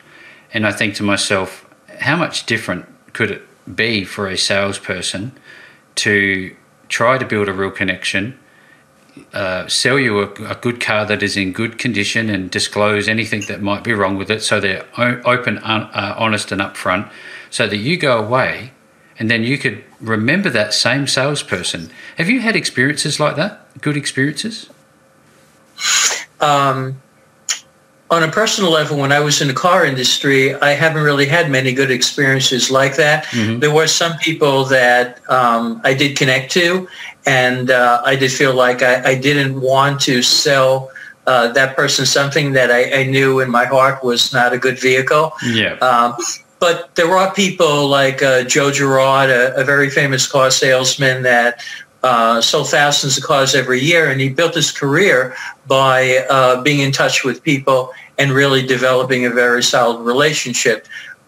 And 0.52 0.66
I 0.66 0.72
think 0.72 0.94
to 0.96 1.02
myself, 1.02 1.68
how 2.00 2.16
much 2.16 2.46
different 2.46 2.86
could 3.12 3.30
it 3.30 3.42
be 3.76 4.04
for 4.04 4.28
a 4.28 4.36
salesperson 4.36 5.32
to 5.96 6.54
try 6.88 7.18
to 7.18 7.26
build 7.26 7.48
a 7.48 7.52
real 7.52 7.70
connection, 7.70 8.38
uh, 9.32 9.66
sell 9.68 9.98
you 9.98 10.20
a, 10.20 10.28
a, 10.50 10.54
good 10.56 10.80
car 10.80 11.06
that 11.06 11.22
is 11.22 11.36
in 11.36 11.52
good 11.52 11.78
condition 11.78 12.28
and 12.28 12.50
disclose 12.50 13.08
anything 13.08 13.42
that 13.48 13.62
might 13.62 13.84
be 13.84 13.92
wrong 13.92 14.16
with 14.16 14.30
it 14.30 14.42
so 14.42 14.60
they're 14.60 14.84
open, 14.98 15.58
uh, 15.58 16.14
honest, 16.18 16.50
and 16.50 16.60
upfront 16.60 17.10
so 17.50 17.66
that 17.66 17.76
you 17.76 17.96
go 17.96 18.18
away 18.18 18.72
and 19.18 19.30
then 19.30 19.44
you 19.44 19.58
could 19.58 19.84
remember 20.00 20.50
that 20.50 20.74
same 20.74 21.06
salesperson. 21.06 21.90
Have 22.16 22.28
you 22.28 22.40
had 22.40 22.56
experiences 22.56 23.20
like 23.20 23.36
that? 23.36 23.80
Good 23.80 23.96
experiences? 23.96 24.68
Um, 26.40 27.00
on 28.10 28.22
a 28.22 28.30
personal 28.30 28.70
level, 28.70 28.98
when 28.98 29.12
I 29.12 29.20
was 29.20 29.40
in 29.40 29.48
the 29.48 29.54
car 29.54 29.84
industry, 29.84 30.54
I 30.54 30.70
haven't 30.70 31.02
really 31.02 31.26
had 31.26 31.50
many 31.50 31.72
good 31.72 31.90
experiences 31.90 32.70
like 32.70 32.96
that. 32.96 33.24
Mm-hmm. 33.26 33.60
There 33.60 33.72
were 33.72 33.86
some 33.86 34.16
people 34.18 34.64
that 34.66 35.28
um, 35.30 35.80
I 35.84 35.94
did 35.94 36.16
connect 36.16 36.52
to, 36.52 36.86
and 37.24 37.70
uh, 37.70 38.02
I 38.04 38.14
did 38.16 38.30
feel 38.30 38.54
like 38.54 38.82
I, 38.82 39.12
I 39.12 39.14
didn't 39.18 39.60
want 39.60 40.00
to 40.02 40.22
sell 40.22 40.90
uh, 41.26 41.48
that 41.52 41.74
person 41.74 42.04
something 42.04 42.52
that 42.52 42.70
I, 42.70 43.00
I, 43.00 43.04
knew 43.04 43.40
in 43.40 43.50
my 43.50 43.64
heart 43.64 44.04
was 44.04 44.34
not 44.34 44.52
a 44.52 44.58
good 44.58 44.78
vehicle. 44.78 45.32
Yeah. 45.42 45.76
Um, 45.76 46.14
but 46.60 46.94
there 46.96 47.10
are 47.16 47.32
people 47.32 47.88
like 47.88 48.22
uh, 48.22 48.44
Joe 48.44 48.70
Girard, 48.70 49.30
a, 49.30 49.54
a, 49.58 49.64
very 49.64 49.88
famous 49.88 50.26
car 50.26 50.50
salesman 50.50 51.22
that 51.22 51.62
uh, 52.04 52.40
sold 52.40 52.68
thousands 52.68 53.16
of 53.16 53.24
cars 53.24 53.54
every 53.54 53.80
year, 53.80 54.10
and 54.10 54.20
he 54.20 54.28
built 54.28 54.54
his 54.54 54.70
career 54.70 55.34
by 55.66 56.18
uh, 56.28 56.60
being 56.62 56.80
in 56.80 56.92
touch 56.92 57.24
with 57.24 57.42
people 57.42 57.92
and 58.18 58.30
really 58.30 58.64
developing 58.64 59.24
a 59.24 59.30
very 59.30 59.62
solid 59.62 60.02
relationship. 60.04 60.86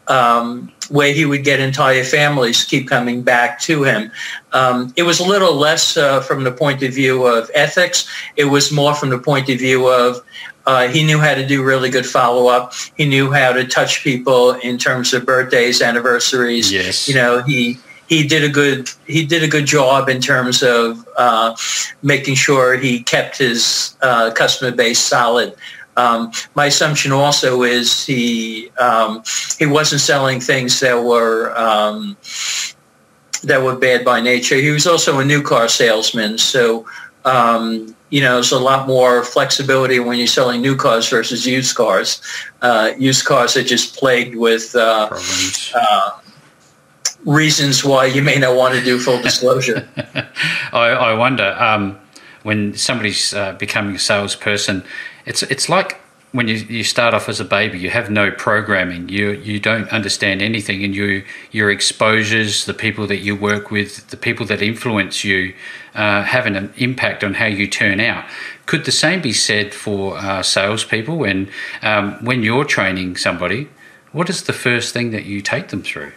Um, 0.08 0.70
where 0.88 1.12
he 1.12 1.24
would 1.24 1.42
get 1.42 1.58
entire 1.58 2.04
families 2.04 2.64
keep 2.64 2.86
coming 2.88 3.22
back 3.22 3.58
to 3.58 3.82
him. 3.82 4.12
Um, 4.52 4.92
it 4.94 5.02
was 5.02 5.18
a 5.18 5.24
little 5.24 5.54
less 5.54 5.96
uh, 5.96 6.20
from 6.20 6.44
the 6.44 6.52
point 6.52 6.80
of 6.84 6.94
view 6.94 7.26
of 7.26 7.50
ethics. 7.54 8.08
It 8.36 8.44
was 8.44 8.70
more 8.70 8.94
from 8.94 9.10
the 9.10 9.18
point 9.18 9.48
of 9.48 9.58
view 9.58 9.88
of 9.88 10.22
uh, 10.66 10.86
he 10.86 11.04
knew 11.04 11.18
how 11.18 11.34
to 11.34 11.44
do 11.44 11.64
really 11.64 11.90
good 11.90 12.06
follow-up. 12.06 12.72
He 12.96 13.04
knew 13.04 13.32
how 13.32 13.52
to 13.52 13.66
touch 13.66 14.04
people 14.04 14.52
in 14.52 14.78
terms 14.78 15.12
of 15.12 15.26
birthdays, 15.26 15.82
anniversaries. 15.82 16.72
Yes. 16.72 17.08
You 17.08 17.16
know, 17.16 17.42
he 17.42 17.78
he 18.08 18.26
did 18.26 18.44
a 18.44 18.48
good 18.48 18.90
he 19.06 19.24
did 19.24 19.42
a 19.42 19.48
good 19.48 19.66
job 19.66 20.08
in 20.08 20.20
terms 20.20 20.62
of 20.62 21.06
uh, 21.16 21.56
making 22.02 22.34
sure 22.34 22.76
he 22.76 23.02
kept 23.02 23.38
his 23.38 23.96
uh, 24.02 24.30
customer 24.32 24.70
base 24.70 24.98
solid. 24.98 25.54
Um, 25.96 26.30
my 26.54 26.66
assumption 26.66 27.10
also 27.10 27.62
is 27.62 28.04
he 28.04 28.70
um, 28.78 29.22
he 29.58 29.66
wasn't 29.66 30.00
selling 30.00 30.40
things 30.40 30.78
that 30.80 31.02
were 31.02 31.56
um, 31.56 32.16
that 33.42 33.62
were 33.62 33.76
bad 33.76 34.04
by 34.04 34.20
nature. 34.20 34.56
He 34.56 34.70
was 34.70 34.86
also 34.86 35.18
a 35.18 35.24
new 35.24 35.42
car 35.42 35.68
salesman, 35.68 36.38
so 36.38 36.86
um, 37.24 37.96
you 38.10 38.20
know 38.20 38.34
there's 38.34 38.52
a 38.52 38.58
lot 38.58 38.86
more 38.86 39.24
flexibility 39.24 39.98
when 39.98 40.18
you're 40.18 40.26
selling 40.26 40.60
new 40.60 40.76
cars 40.76 41.08
versus 41.08 41.46
used 41.46 41.74
cars. 41.74 42.20
Uh, 42.60 42.92
used 42.98 43.24
cars 43.24 43.56
are 43.56 43.64
just 43.64 43.96
plagued 43.96 44.36
with 44.36 44.76
uh, 44.76 45.08
uh, 45.74 46.10
reasons 47.26 47.84
why 47.84 48.06
you 48.06 48.22
may 48.22 48.38
not 48.38 48.56
want 48.56 48.74
to 48.74 48.82
do 48.82 48.98
full 48.98 49.20
disclosure. 49.20 49.86
I, 50.72 50.88
I, 50.88 51.12
wonder 51.14 51.54
um, 51.58 51.98
when 52.42 52.74
somebody's 52.74 53.34
uh, 53.34 53.52
becoming 53.52 53.96
a 53.96 53.98
salesperson 53.98 54.82
it's 55.26 55.42
it's 55.42 55.68
like 55.68 56.00
when 56.32 56.48
you, 56.48 56.56
you 56.56 56.84
start 56.84 57.14
off 57.14 57.28
as 57.28 57.40
a 57.40 57.44
baby, 57.44 57.78
you 57.78 57.90
have 57.90 58.10
no 58.10 58.30
programming. 58.30 59.08
You 59.08 59.32
you 59.32 59.58
don't 59.60 59.88
understand 59.92 60.40
anything, 60.40 60.84
and 60.84 60.94
you 60.94 61.24
your 61.50 61.70
exposures, 61.70 62.64
the 62.64 62.74
people 62.74 63.06
that 63.08 63.18
you 63.18 63.34
work 63.36 63.70
with, 63.70 64.08
the 64.08 64.16
people 64.16 64.46
that 64.46 64.62
influence 64.62 65.24
you, 65.24 65.54
uh, 65.94 66.22
have 66.22 66.46
an 66.46 66.72
impact 66.76 67.24
on 67.24 67.34
how 67.34 67.46
you 67.46 67.66
turn 67.66 68.00
out. 68.00 68.24
Could 68.66 68.84
the 68.84 68.92
same 68.92 69.20
be 69.20 69.32
said 69.32 69.74
for 69.74 70.16
uh, 70.16 70.42
salespeople? 70.42 71.18
When 71.18 71.50
um, 71.82 72.24
when 72.24 72.42
you're 72.42 72.64
training 72.64 73.16
somebody, 73.16 73.68
what 74.12 74.30
is 74.30 74.44
the 74.44 74.52
first 74.52 74.94
thing 74.94 75.10
that 75.10 75.24
you 75.24 75.40
take 75.40 75.68
them 75.68 75.82
through? 75.82 76.12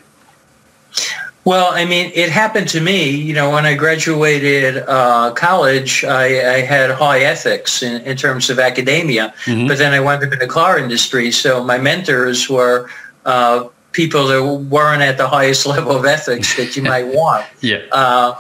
Well, 1.45 1.71
I 1.73 1.85
mean, 1.85 2.11
it 2.13 2.29
happened 2.29 2.67
to 2.69 2.81
me. 2.81 3.09
You 3.09 3.33
know, 3.33 3.49
when 3.49 3.65
I 3.65 3.73
graduated 3.73 4.77
uh, 4.87 5.31
college, 5.33 6.03
I, 6.03 6.25
I, 6.25 6.61
had 6.61 6.91
high 6.91 7.21
ethics 7.21 7.81
in, 7.81 8.01
in 8.03 8.17
terms 8.17 8.49
of 8.49 8.59
academia, 8.59 9.33
mm-hmm. 9.45 9.67
but 9.67 9.77
then 9.77 9.93
I 9.93 9.99
wound 9.99 10.23
up 10.23 10.33
in 10.33 10.39
the 10.39 10.47
car 10.47 10.77
industry. 10.77 11.31
So 11.31 11.63
my 11.63 11.77
mentors 11.77 12.49
were 12.49 12.89
uh, 13.25 13.67
people 13.93 14.27
that 14.27 14.43
weren't 14.43 15.01
at 15.01 15.17
the 15.17 15.27
highest 15.27 15.65
level 15.73 15.95
of 15.95 16.05
ethics 16.05 16.55
that 16.57 16.75
you 16.75 16.83
might 16.83 17.07
want. 17.07 17.45
yeah. 17.61 17.85
Uh, 17.91 18.39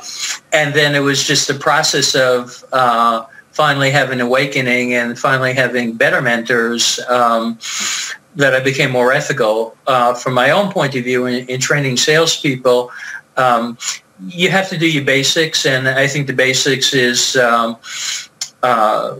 and 0.51 0.73
then 0.73 0.93
it 0.93 0.99
was 0.99 1.25
just 1.25 1.47
the 1.47 1.55
process 1.55 2.15
of 2.15 2.63
uh, 2.73 3.25
finally 3.51 3.91
having 3.91 4.21
awakening 4.21 4.93
and 4.93 5.17
finally 5.17 5.53
having 5.53 5.93
better 5.93 6.21
mentors. 6.21 6.99
Um, 7.09 7.57
that 8.35 8.53
I 8.53 8.59
became 8.59 8.91
more 8.91 9.11
ethical. 9.11 9.75
Uh, 9.87 10.13
from 10.13 10.33
my 10.33 10.51
own 10.51 10.71
point 10.71 10.95
of 10.95 11.03
view, 11.03 11.25
in, 11.25 11.47
in 11.47 11.59
training 11.59 11.97
salespeople, 11.97 12.91
um, 13.37 13.77
you 14.27 14.49
have 14.49 14.69
to 14.69 14.77
do 14.77 14.89
your 14.89 15.03
basics, 15.03 15.65
and 15.65 15.87
I 15.87 16.07
think 16.07 16.27
the 16.27 16.33
basics 16.33 16.93
is 16.93 17.35
um, 17.37 17.77
uh, 18.63 19.17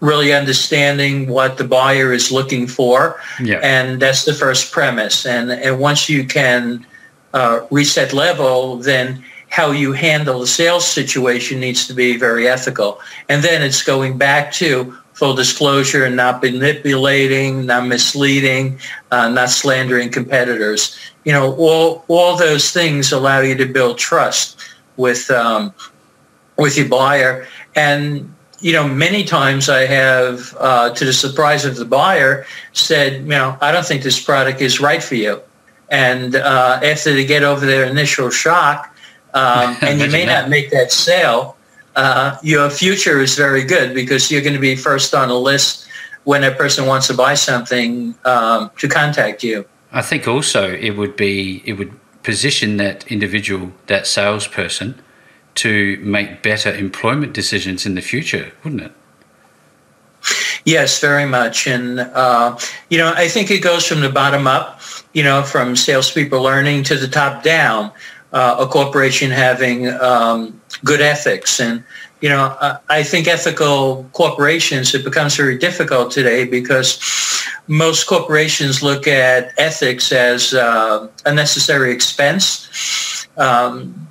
really 0.00 0.32
understanding 0.32 1.28
what 1.28 1.58
the 1.58 1.64
buyer 1.64 2.12
is 2.12 2.30
looking 2.30 2.66
for, 2.66 3.20
yeah. 3.42 3.60
and 3.62 4.00
that's 4.00 4.24
the 4.24 4.34
first 4.34 4.72
premise. 4.72 5.26
And 5.26 5.50
and 5.50 5.80
once 5.80 6.08
you 6.08 6.24
can 6.24 6.86
uh, 7.34 7.66
reach 7.70 7.94
that 7.96 8.12
level, 8.12 8.76
then 8.76 9.24
how 9.48 9.70
you 9.70 9.92
handle 9.92 10.40
the 10.40 10.46
sales 10.46 10.86
situation 10.86 11.60
needs 11.60 11.86
to 11.86 11.94
be 11.94 12.16
very 12.16 12.48
ethical. 12.48 13.00
And 13.28 13.42
then 13.42 13.62
it's 13.62 13.82
going 13.82 14.18
back 14.18 14.52
to 14.54 14.96
full 15.16 15.34
disclosure 15.34 16.04
and 16.04 16.14
not 16.14 16.42
manipulating, 16.42 17.64
not 17.64 17.86
misleading, 17.86 18.78
uh, 19.10 19.28
not 19.30 19.48
slandering 19.48 20.10
competitors. 20.10 20.94
You 21.24 21.32
know, 21.32 21.54
all 21.56 22.04
all 22.08 22.36
those 22.36 22.70
things 22.70 23.12
allow 23.12 23.40
you 23.40 23.54
to 23.56 23.66
build 23.66 23.98
trust 23.98 24.60
with 24.98 25.30
um, 25.30 25.72
with 26.58 26.76
your 26.76 26.88
buyer. 26.88 27.46
And 27.74 28.32
you 28.60 28.72
know, 28.72 28.86
many 28.88 29.24
times 29.24 29.68
I 29.68 29.86
have, 29.86 30.56
uh, 30.58 30.90
to 30.90 31.04
the 31.04 31.12
surprise 31.12 31.64
of 31.64 31.76
the 31.76 31.84
buyer, 31.84 32.46
said, 32.72 33.22
you 33.22 33.28
know, 33.28 33.56
I 33.60 33.70
don't 33.70 33.84
think 33.84 34.02
this 34.02 34.22
product 34.22 34.62
is 34.62 34.80
right 34.80 35.02
for 35.02 35.14
you. 35.14 35.42
And 35.90 36.34
uh, 36.34 36.80
after 36.82 37.12
they 37.12 37.26
get 37.26 37.42
over 37.42 37.66
their 37.66 37.84
initial 37.84 38.30
shock, 38.30 38.96
um, 39.34 39.76
and 39.82 40.00
you 40.00 40.10
may 40.10 40.24
not 40.24 40.48
make 40.48 40.70
that 40.70 40.90
sale, 40.90 41.55
uh, 41.96 42.36
your 42.42 42.70
future 42.70 43.20
is 43.20 43.34
very 43.36 43.64
good 43.64 43.94
because 43.94 44.30
you're 44.30 44.42
going 44.42 44.54
to 44.54 44.60
be 44.60 44.76
first 44.76 45.14
on 45.14 45.30
a 45.30 45.36
list 45.36 45.88
when 46.24 46.44
a 46.44 46.52
person 46.52 46.86
wants 46.86 47.06
to 47.06 47.14
buy 47.14 47.34
something 47.34 48.14
um, 48.24 48.70
to 48.78 48.88
contact 48.88 49.42
you. 49.42 49.64
I 49.92 50.02
think 50.02 50.28
also 50.28 50.70
it 50.72 50.90
would 50.90 51.16
be 51.16 51.62
it 51.64 51.74
would 51.74 51.92
position 52.22 52.76
that 52.76 53.06
individual, 53.10 53.72
that 53.86 54.06
salesperson, 54.06 55.00
to 55.54 55.96
make 56.02 56.42
better 56.42 56.74
employment 56.74 57.32
decisions 57.32 57.86
in 57.86 57.94
the 57.94 58.02
future, 58.02 58.52
wouldn't 58.62 58.82
it? 58.82 58.92
Yes, 60.64 61.00
very 61.00 61.24
much. 61.24 61.68
And, 61.68 62.00
uh, 62.00 62.58
you 62.90 62.98
know, 62.98 63.12
I 63.14 63.28
think 63.28 63.52
it 63.52 63.62
goes 63.62 63.86
from 63.86 64.00
the 64.00 64.08
bottom 64.08 64.48
up, 64.48 64.80
you 65.12 65.22
know, 65.22 65.44
from 65.44 65.76
salespeople 65.76 66.42
learning 66.42 66.82
to 66.84 66.96
the 66.96 67.06
top 67.06 67.44
down 67.44 67.92
uh, 68.32 68.56
a 68.58 68.66
corporation 68.66 69.30
having 69.30 69.88
um, 69.88 70.60
good 70.84 71.00
ethics. 71.00 71.60
And, 71.60 71.82
you 72.20 72.28
know, 72.28 72.56
uh, 72.60 72.78
I 72.88 73.02
think 73.02 73.28
ethical 73.28 74.08
corporations, 74.12 74.94
it 74.94 75.04
becomes 75.04 75.36
very 75.36 75.58
difficult 75.58 76.10
today 76.10 76.44
because 76.44 76.98
most 77.68 78.06
corporations 78.06 78.82
look 78.82 79.06
at 79.06 79.52
ethics 79.58 80.12
as 80.12 80.54
uh, 80.54 81.08
a 81.24 81.34
necessary 81.34 81.92
expense. 81.92 83.26
Um, 83.36 84.06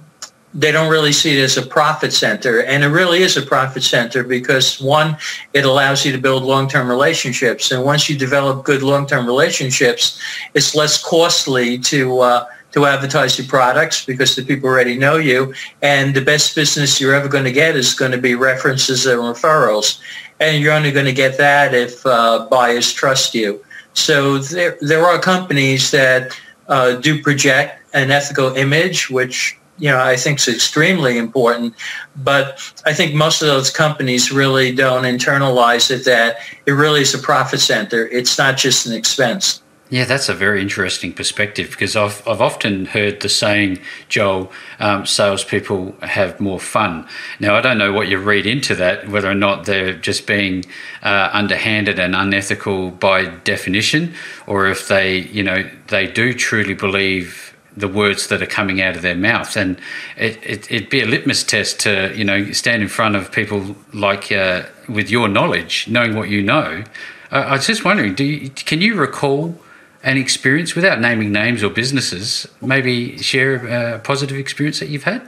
they 0.55 0.71
don't 0.71 0.89
really 0.89 1.11
see 1.11 1.37
it 1.37 1.43
as 1.43 1.57
a 1.57 1.61
profit 1.65 2.13
center. 2.13 2.63
And 2.63 2.83
it 2.83 2.87
really 2.87 3.21
is 3.21 3.35
a 3.35 3.41
profit 3.41 3.83
center 3.83 4.23
because 4.23 4.79
one, 4.79 5.17
it 5.51 5.65
allows 5.65 6.05
you 6.05 6.13
to 6.13 6.17
build 6.17 6.43
long-term 6.43 6.87
relationships. 6.87 7.71
And 7.71 7.83
once 7.83 8.09
you 8.09 8.17
develop 8.17 8.63
good 8.63 8.81
long-term 8.81 9.25
relationships, 9.25 10.17
it's 10.53 10.73
less 10.73 11.03
costly 11.03 11.77
to 11.79 12.19
uh, 12.21 12.45
to 12.75 12.85
advertise 12.85 13.37
your 13.37 13.47
products 13.47 14.03
because 14.05 14.35
the 14.35 14.43
people 14.43 14.69
already 14.69 14.97
know 14.97 15.15
you. 15.15 15.53
And 15.81 16.13
the 16.13 16.21
best 16.21 16.53
business 16.55 16.99
you're 16.99 17.15
ever 17.15 17.29
going 17.29 17.45
to 17.45 17.51
get 17.51 17.77
is 17.77 17.93
going 17.93 18.11
to 18.11 18.17
be 18.17 18.35
references 18.35 19.05
and 19.05 19.19
referrals. 19.19 19.99
And 20.41 20.61
you're 20.61 20.73
only 20.73 20.91
going 20.91 21.05
to 21.05 21.13
get 21.13 21.37
that 21.37 21.73
if 21.73 22.05
uh, 22.05 22.47
buyers 22.51 22.91
trust 22.91 23.33
you. 23.33 23.63
So 23.93 24.39
there, 24.39 24.77
there 24.81 25.05
are 25.05 25.17
companies 25.17 25.89
that 25.91 26.37
uh, 26.67 26.95
do 26.95 27.23
project 27.23 27.79
an 27.93 28.11
ethical 28.11 28.53
image, 28.55 29.09
which 29.09 29.57
you 29.77 29.89
know 29.89 30.01
I 30.01 30.17
think 30.17 30.39
is 30.39 30.49
extremely 30.49 31.17
important. 31.17 31.75
But 32.17 32.59
I 32.85 32.93
think 32.93 33.15
most 33.15 33.41
of 33.41 33.47
those 33.47 33.69
companies 33.69 34.33
really 34.33 34.75
don't 34.75 35.03
internalize 35.03 35.89
it 35.91 36.03
that 36.03 36.39
it 36.65 36.73
really 36.73 37.01
is 37.01 37.13
a 37.13 37.19
profit 37.19 37.61
center. 37.61 38.07
It's 38.09 38.37
not 38.37 38.57
just 38.57 38.85
an 38.85 38.93
expense. 38.93 39.61
Yeah, 39.91 40.05
that's 40.05 40.29
a 40.29 40.33
very 40.33 40.61
interesting 40.61 41.13
perspective 41.13 41.69
because 41.69 41.95
I've, 41.95 42.27
I've 42.27 42.41
often 42.41 42.85
heard 42.85 43.21
the 43.21 43.29
saying, 43.29 43.79
Joel, 44.09 44.51
um, 44.79 45.05
salespeople 45.05 45.95
have 46.01 46.39
more 46.39 46.59
fun. 46.59 47.07
Now, 47.39 47.53
I 47.55 47.61
don't 47.61 47.77
know 47.77 47.93
what 47.93 48.07
you 48.07 48.17
read 48.17 48.47
into 48.47 48.73
that, 48.75 49.07
whether 49.07 49.29
or 49.29 49.35
not 49.35 49.65
they're 49.65 49.93
just 49.93 50.25
being 50.25 50.65
uh, 51.03 51.29
underhanded 51.31 51.99
and 51.99 52.15
unethical 52.15 52.91
by 52.91 53.25
definition, 53.25 54.15
or 54.47 54.67
if 54.67 54.87
they, 54.87 55.19
you 55.19 55.43
know, 55.43 55.69
they 55.89 56.07
do 56.07 56.33
truly 56.33 56.73
believe 56.73 57.55
the 57.77 57.87
words 57.87 58.27
that 58.27 58.41
are 58.41 58.47
coming 58.47 58.81
out 58.81 58.95
of 58.95 59.03
their 59.03 59.15
mouth. 59.15 59.55
And 59.55 59.79
it, 60.17 60.39
it, 60.43 60.71
would 60.71 60.89
be 60.89 61.01
a 61.01 61.05
litmus 61.05 61.43
test 61.43 61.79
to, 61.81 62.11
you 62.15 62.23
know, 62.23 62.51
stand 62.53 62.81
in 62.81 62.87
front 62.87 63.15
of 63.15 63.31
people 63.31 63.75
like 63.93 64.31
uh, 64.31 64.63
with 64.89 65.11
your 65.11 65.27
knowledge, 65.27 65.87
knowing 65.87 66.15
what 66.15 66.29
you 66.29 66.41
know. 66.41 66.83
I 67.29 67.51
was 67.51 67.67
just 67.67 67.83
wondering, 67.85 68.15
do 68.15 68.23
you, 68.23 68.49
can 68.49 68.81
you 68.81 68.95
recall 68.95 69.59
an 70.05 70.17
experience 70.17 70.75
without 70.75 71.01
naming 71.01 71.31
names 71.31 71.63
or 71.63 71.69
businesses, 71.69 72.47
maybe 72.61 73.17
share 73.17 73.95
a 73.95 73.99
positive 73.99 74.37
experience 74.37 74.79
that 74.79 74.87
you've 74.87 75.03
had 75.03 75.27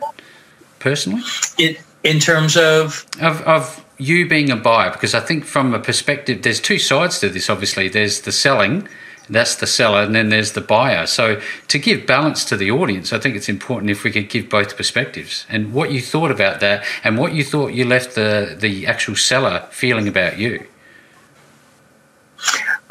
personally? 0.80 1.24
In, 1.58 1.76
in 2.04 2.20
terms 2.20 2.56
of? 2.56 3.06
of? 3.20 3.42
Of 3.42 3.84
you 3.98 4.30
being 4.30 4.52
a 4.52 4.56
buyer, 4.56 4.92
because 4.92 5.16
I 5.16 5.20
think 5.20 5.44
from 5.44 5.74
a 5.74 5.80
perspective, 5.80 6.44
there's 6.44 6.62
two 6.62 6.78
sides 6.78 7.20
to 7.20 7.30
this, 7.30 7.50
obviously. 7.50 7.90
There's 7.90 8.22
the 8.22 8.32
selling, 8.32 8.88
that's 9.28 9.56
the 9.56 9.66
seller, 9.66 10.04
and 10.04 10.14
then 10.14 10.30
there's 10.30 10.52
the 10.52 10.62
buyer. 10.62 11.08
So 11.08 11.42
to 11.68 11.80
give 11.80 12.06
balance 12.06 12.46
to 12.46 12.56
the 12.56 12.70
audience, 12.70 13.12
I 13.12 13.18
think 13.18 13.36
it's 13.36 13.50
important 13.50 13.90
if 13.90 14.04
we 14.04 14.12
could 14.12 14.30
give 14.30 14.50
both 14.50 14.78
perspectives 14.78 15.48
and 15.50 15.74
what 15.74 15.92
you 15.92 16.00
thought 16.00 16.30
about 16.30 16.60
that 16.60 16.86
and 17.04 17.18
what 17.18 17.34
you 17.34 17.44
thought 17.44 17.74
you 17.74 17.86
left 17.86 18.14
the, 18.14 18.56
the 18.58 18.86
actual 18.86 19.16
seller 19.16 19.66
feeling 19.72 20.08
about 20.08 20.38
you. 20.38 20.68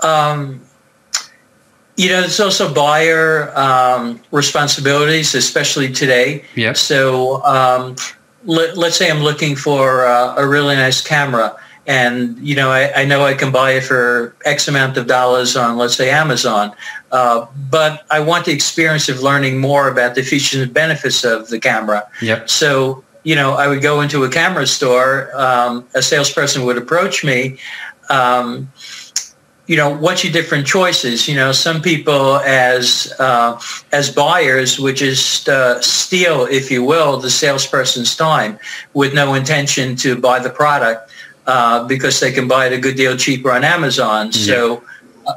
Um, 0.02 0.65
you 1.96 2.10
know, 2.10 2.20
there's 2.20 2.40
also 2.40 2.72
buyer 2.72 3.56
um, 3.56 4.20
responsibilities, 4.30 5.34
especially 5.34 5.92
today. 5.92 6.44
Yeah. 6.54 6.74
So 6.74 7.42
um, 7.44 7.96
let, 8.44 8.76
us 8.76 8.96
say 8.96 9.10
I'm 9.10 9.22
looking 9.22 9.56
for 9.56 10.06
uh, 10.06 10.34
a 10.36 10.46
really 10.46 10.76
nice 10.76 11.00
camera, 11.00 11.56
and 11.86 12.38
you 12.38 12.54
know, 12.54 12.70
I, 12.70 13.02
I, 13.02 13.04
know 13.04 13.24
I 13.24 13.34
can 13.34 13.50
buy 13.50 13.72
it 13.72 13.84
for 13.84 14.36
X 14.44 14.68
amount 14.68 14.98
of 14.98 15.06
dollars 15.06 15.56
on, 15.56 15.78
let's 15.78 15.96
say, 15.96 16.10
Amazon. 16.10 16.74
Uh, 17.12 17.46
but 17.70 18.04
I 18.10 18.20
want 18.20 18.44
the 18.44 18.52
experience 18.52 19.08
of 19.08 19.22
learning 19.22 19.58
more 19.58 19.88
about 19.88 20.16
the 20.16 20.22
features 20.22 20.60
and 20.60 20.74
benefits 20.74 21.24
of 21.24 21.48
the 21.48 21.58
camera. 21.58 22.06
Yep. 22.20 22.50
So 22.50 23.04
you 23.26 23.34
know, 23.34 23.54
I 23.54 23.66
would 23.66 23.82
go 23.82 24.02
into 24.02 24.22
a 24.22 24.30
camera 24.30 24.68
store. 24.68 25.32
Um, 25.34 25.84
a 25.96 26.02
salesperson 26.02 26.64
would 26.64 26.78
approach 26.78 27.24
me. 27.24 27.58
Um, 28.08 28.70
you 29.66 29.76
know, 29.76 29.90
what's 29.96 30.22
your 30.22 30.32
different 30.32 30.66
choices? 30.66 31.26
You 31.26 31.34
know, 31.34 31.50
some 31.52 31.82
people 31.82 32.36
as 32.38 33.12
uh, 33.18 33.60
as 33.92 34.10
buyers 34.10 34.78
would 34.78 34.96
just 34.96 35.48
uh, 35.48 35.80
steal, 35.80 36.46
if 36.46 36.70
you 36.70 36.84
will, 36.84 37.18
the 37.18 37.30
salesperson's 37.30 38.14
time 38.14 38.58
with 38.94 39.12
no 39.12 39.34
intention 39.34 39.96
to 39.96 40.16
buy 40.16 40.38
the 40.38 40.50
product 40.50 41.10
uh, 41.46 41.84
because 41.86 42.20
they 42.20 42.30
can 42.30 42.46
buy 42.46 42.66
it 42.66 42.72
a 42.72 42.78
good 42.78 42.96
deal 42.96 43.16
cheaper 43.16 43.50
on 43.50 43.64
Amazon. 43.64 44.32
So, 44.32 44.84
uh, 45.26 45.34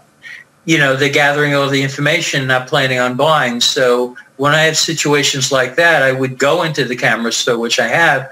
you 0.65 0.77
know, 0.77 0.95
they're 0.95 1.09
gathering 1.09 1.55
all 1.55 1.67
the 1.67 1.81
information, 1.81 2.45
not 2.45 2.67
planning 2.67 2.99
on 2.99 3.15
buying. 3.15 3.61
So 3.61 4.15
when 4.37 4.53
I 4.53 4.61
have 4.61 4.77
situations 4.77 5.51
like 5.51 5.75
that, 5.75 6.03
I 6.03 6.11
would 6.11 6.37
go 6.37 6.63
into 6.63 6.85
the 6.85 6.95
camera 6.95 7.31
store, 7.31 7.57
which 7.57 7.79
I 7.79 7.87
have, 7.87 8.31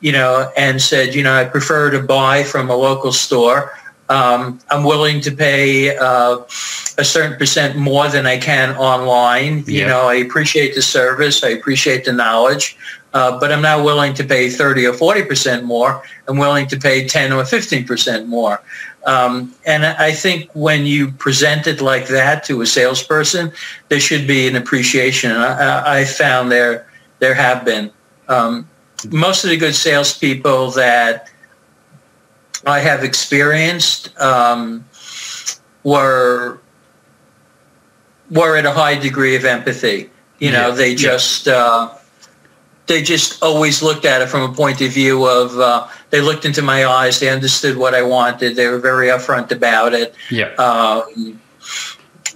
you 0.00 0.12
know, 0.12 0.50
and 0.56 0.80
said, 0.80 1.16
you 1.16 1.22
know, 1.24 1.34
I 1.34 1.44
prefer 1.44 1.90
to 1.90 2.00
buy 2.00 2.44
from 2.44 2.70
a 2.70 2.76
local 2.76 3.12
store 3.12 3.72
um, 4.08 4.58
I'm 4.70 4.84
willing 4.84 5.20
to 5.22 5.30
pay 5.30 5.96
uh, 5.96 6.38
a 6.98 7.04
certain 7.04 7.38
percent 7.38 7.76
more 7.76 8.08
than 8.08 8.26
I 8.26 8.38
can 8.38 8.76
online. 8.76 9.64
You 9.66 9.86
know, 9.86 10.08
I 10.08 10.14
appreciate 10.14 10.74
the 10.74 10.82
service. 10.82 11.42
I 11.42 11.48
appreciate 11.50 12.04
the 12.04 12.12
knowledge. 12.12 12.76
Uh, 13.14 13.38
but 13.38 13.52
I'm 13.52 13.60
not 13.60 13.84
willing 13.84 14.14
to 14.14 14.24
pay 14.24 14.48
30 14.48 14.86
or 14.86 14.94
40 14.94 15.24
percent 15.24 15.64
more. 15.64 16.02
I'm 16.28 16.38
willing 16.38 16.66
to 16.68 16.78
pay 16.78 17.06
10 17.06 17.32
or 17.32 17.44
15 17.44 17.86
percent 17.86 18.26
more. 18.26 18.62
Um, 19.04 19.54
and 19.66 19.84
I 19.84 20.12
think 20.12 20.50
when 20.52 20.86
you 20.86 21.10
present 21.10 21.66
it 21.66 21.80
like 21.80 22.06
that 22.08 22.44
to 22.44 22.62
a 22.62 22.66
salesperson, 22.66 23.52
there 23.88 23.98
should 24.00 24.26
be 24.26 24.46
an 24.46 24.56
appreciation. 24.56 25.32
I, 25.32 26.00
I 26.00 26.04
found 26.04 26.52
there 26.52 26.86
there 27.18 27.34
have 27.34 27.64
been 27.64 27.90
um, 28.28 28.68
most 29.10 29.44
of 29.44 29.50
the 29.50 29.56
good 29.56 29.74
salespeople 29.74 30.70
that 30.72 31.31
I 32.66 32.80
have 32.80 33.04
experienced 33.04 34.18
um, 34.20 34.84
were 35.82 36.58
were 38.30 38.56
at 38.56 38.64
a 38.64 38.72
high 38.72 38.98
degree 38.98 39.36
of 39.36 39.44
empathy. 39.44 40.10
You 40.38 40.50
know, 40.50 40.68
yeah. 40.68 40.74
they 40.74 40.94
just 40.94 41.48
uh, 41.48 41.94
they 42.86 43.02
just 43.02 43.42
always 43.42 43.82
looked 43.82 44.04
at 44.04 44.22
it 44.22 44.28
from 44.28 44.50
a 44.50 44.54
point 44.54 44.80
of 44.80 44.92
view 44.92 45.26
of 45.26 45.58
uh, 45.58 45.88
they 46.10 46.20
looked 46.20 46.44
into 46.44 46.62
my 46.62 46.84
eyes, 46.84 47.20
they 47.20 47.28
understood 47.28 47.76
what 47.76 47.94
I 47.94 48.02
wanted, 48.02 48.56
they 48.56 48.66
were 48.66 48.78
very 48.78 49.08
upfront 49.08 49.50
about 49.50 49.94
it. 49.94 50.14
Yeah. 50.30 50.52
Um, 50.54 51.40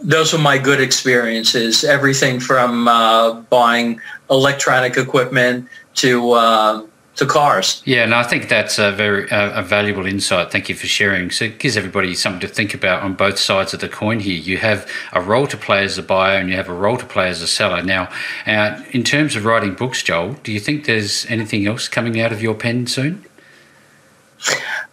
those 0.03 0.33
were 0.33 0.39
my 0.39 0.59
good 0.59 0.81
experiences. 0.81 1.85
Everything 1.85 2.39
from 2.39 2.87
uh, 2.87 3.41
buying 3.43 4.01
electronic 4.31 4.97
equipment 4.97 5.69
to 5.97 6.33
uh, 6.33 6.87
to 7.17 7.27
cars. 7.27 7.83
Yeah, 7.85 8.05
and 8.05 8.15
I 8.15 8.23
think 8.23 8.49
that's 8.49 8.79
a 8.79 8.93
very 8.93 9.31
uh, 9.31 9.61
a 9.61 9.63
valuable 9.63 10.07
insight. 10.07 10.53
Thank 10.53 10.69
you 10.69 10.75
for 10.75 10.87
sharing. 10.87 11.31
So 11.31 11.47
it 11.47 11.59
gives 11.59 11.77
everybody 11.77 12.15
something 12.15 12.41
to 12.41 12.49
think 12.49 12.75
about 12.75 13.03
on 13.03 13.15
both 13.15 13.39
sides 13.39 13.75
of 13.75 13.81
the 13.81 13.89
coin 13.89 14.21
here. 14.21 14.39
You 14.39 14.59
have 14.59 14.91
a 15.13 15.21
role 15.21 15.47
to 15.47 15.57
play 15.57 15.85
as 15.85 15.99
a 15.99 16.03
buyer 16.03 16.39
and 16.39 16.49
you 16.49 16.57
have 16.57 16.69
a 16.69 16.75
role 16.75 16.97
to 16.99 17.07
play 17.07 17.29
as 17.29 17.43
a 17.43 17.47
seller. 17.47 17.83
Now, 17.83 18.11
uh, 18.47 18.83
in 18.91 19.03
terms 19.03 19.35
of 19.35 19.45
writing 19.45 19.75
books, 19.75 20.03
Joel, 20.03 20.35
do 20.43 20.53
you 20.53 20.61
think 20.61 20.85
there's 20.85 21.27
anything 21.27 21.67
else 21.67 21.89
coming 21.89 22.21
out 22.21 22.33
of 22.33 22.43
your 22.43 22.55
pen 22.55 22.87
soon? 22.87 23.25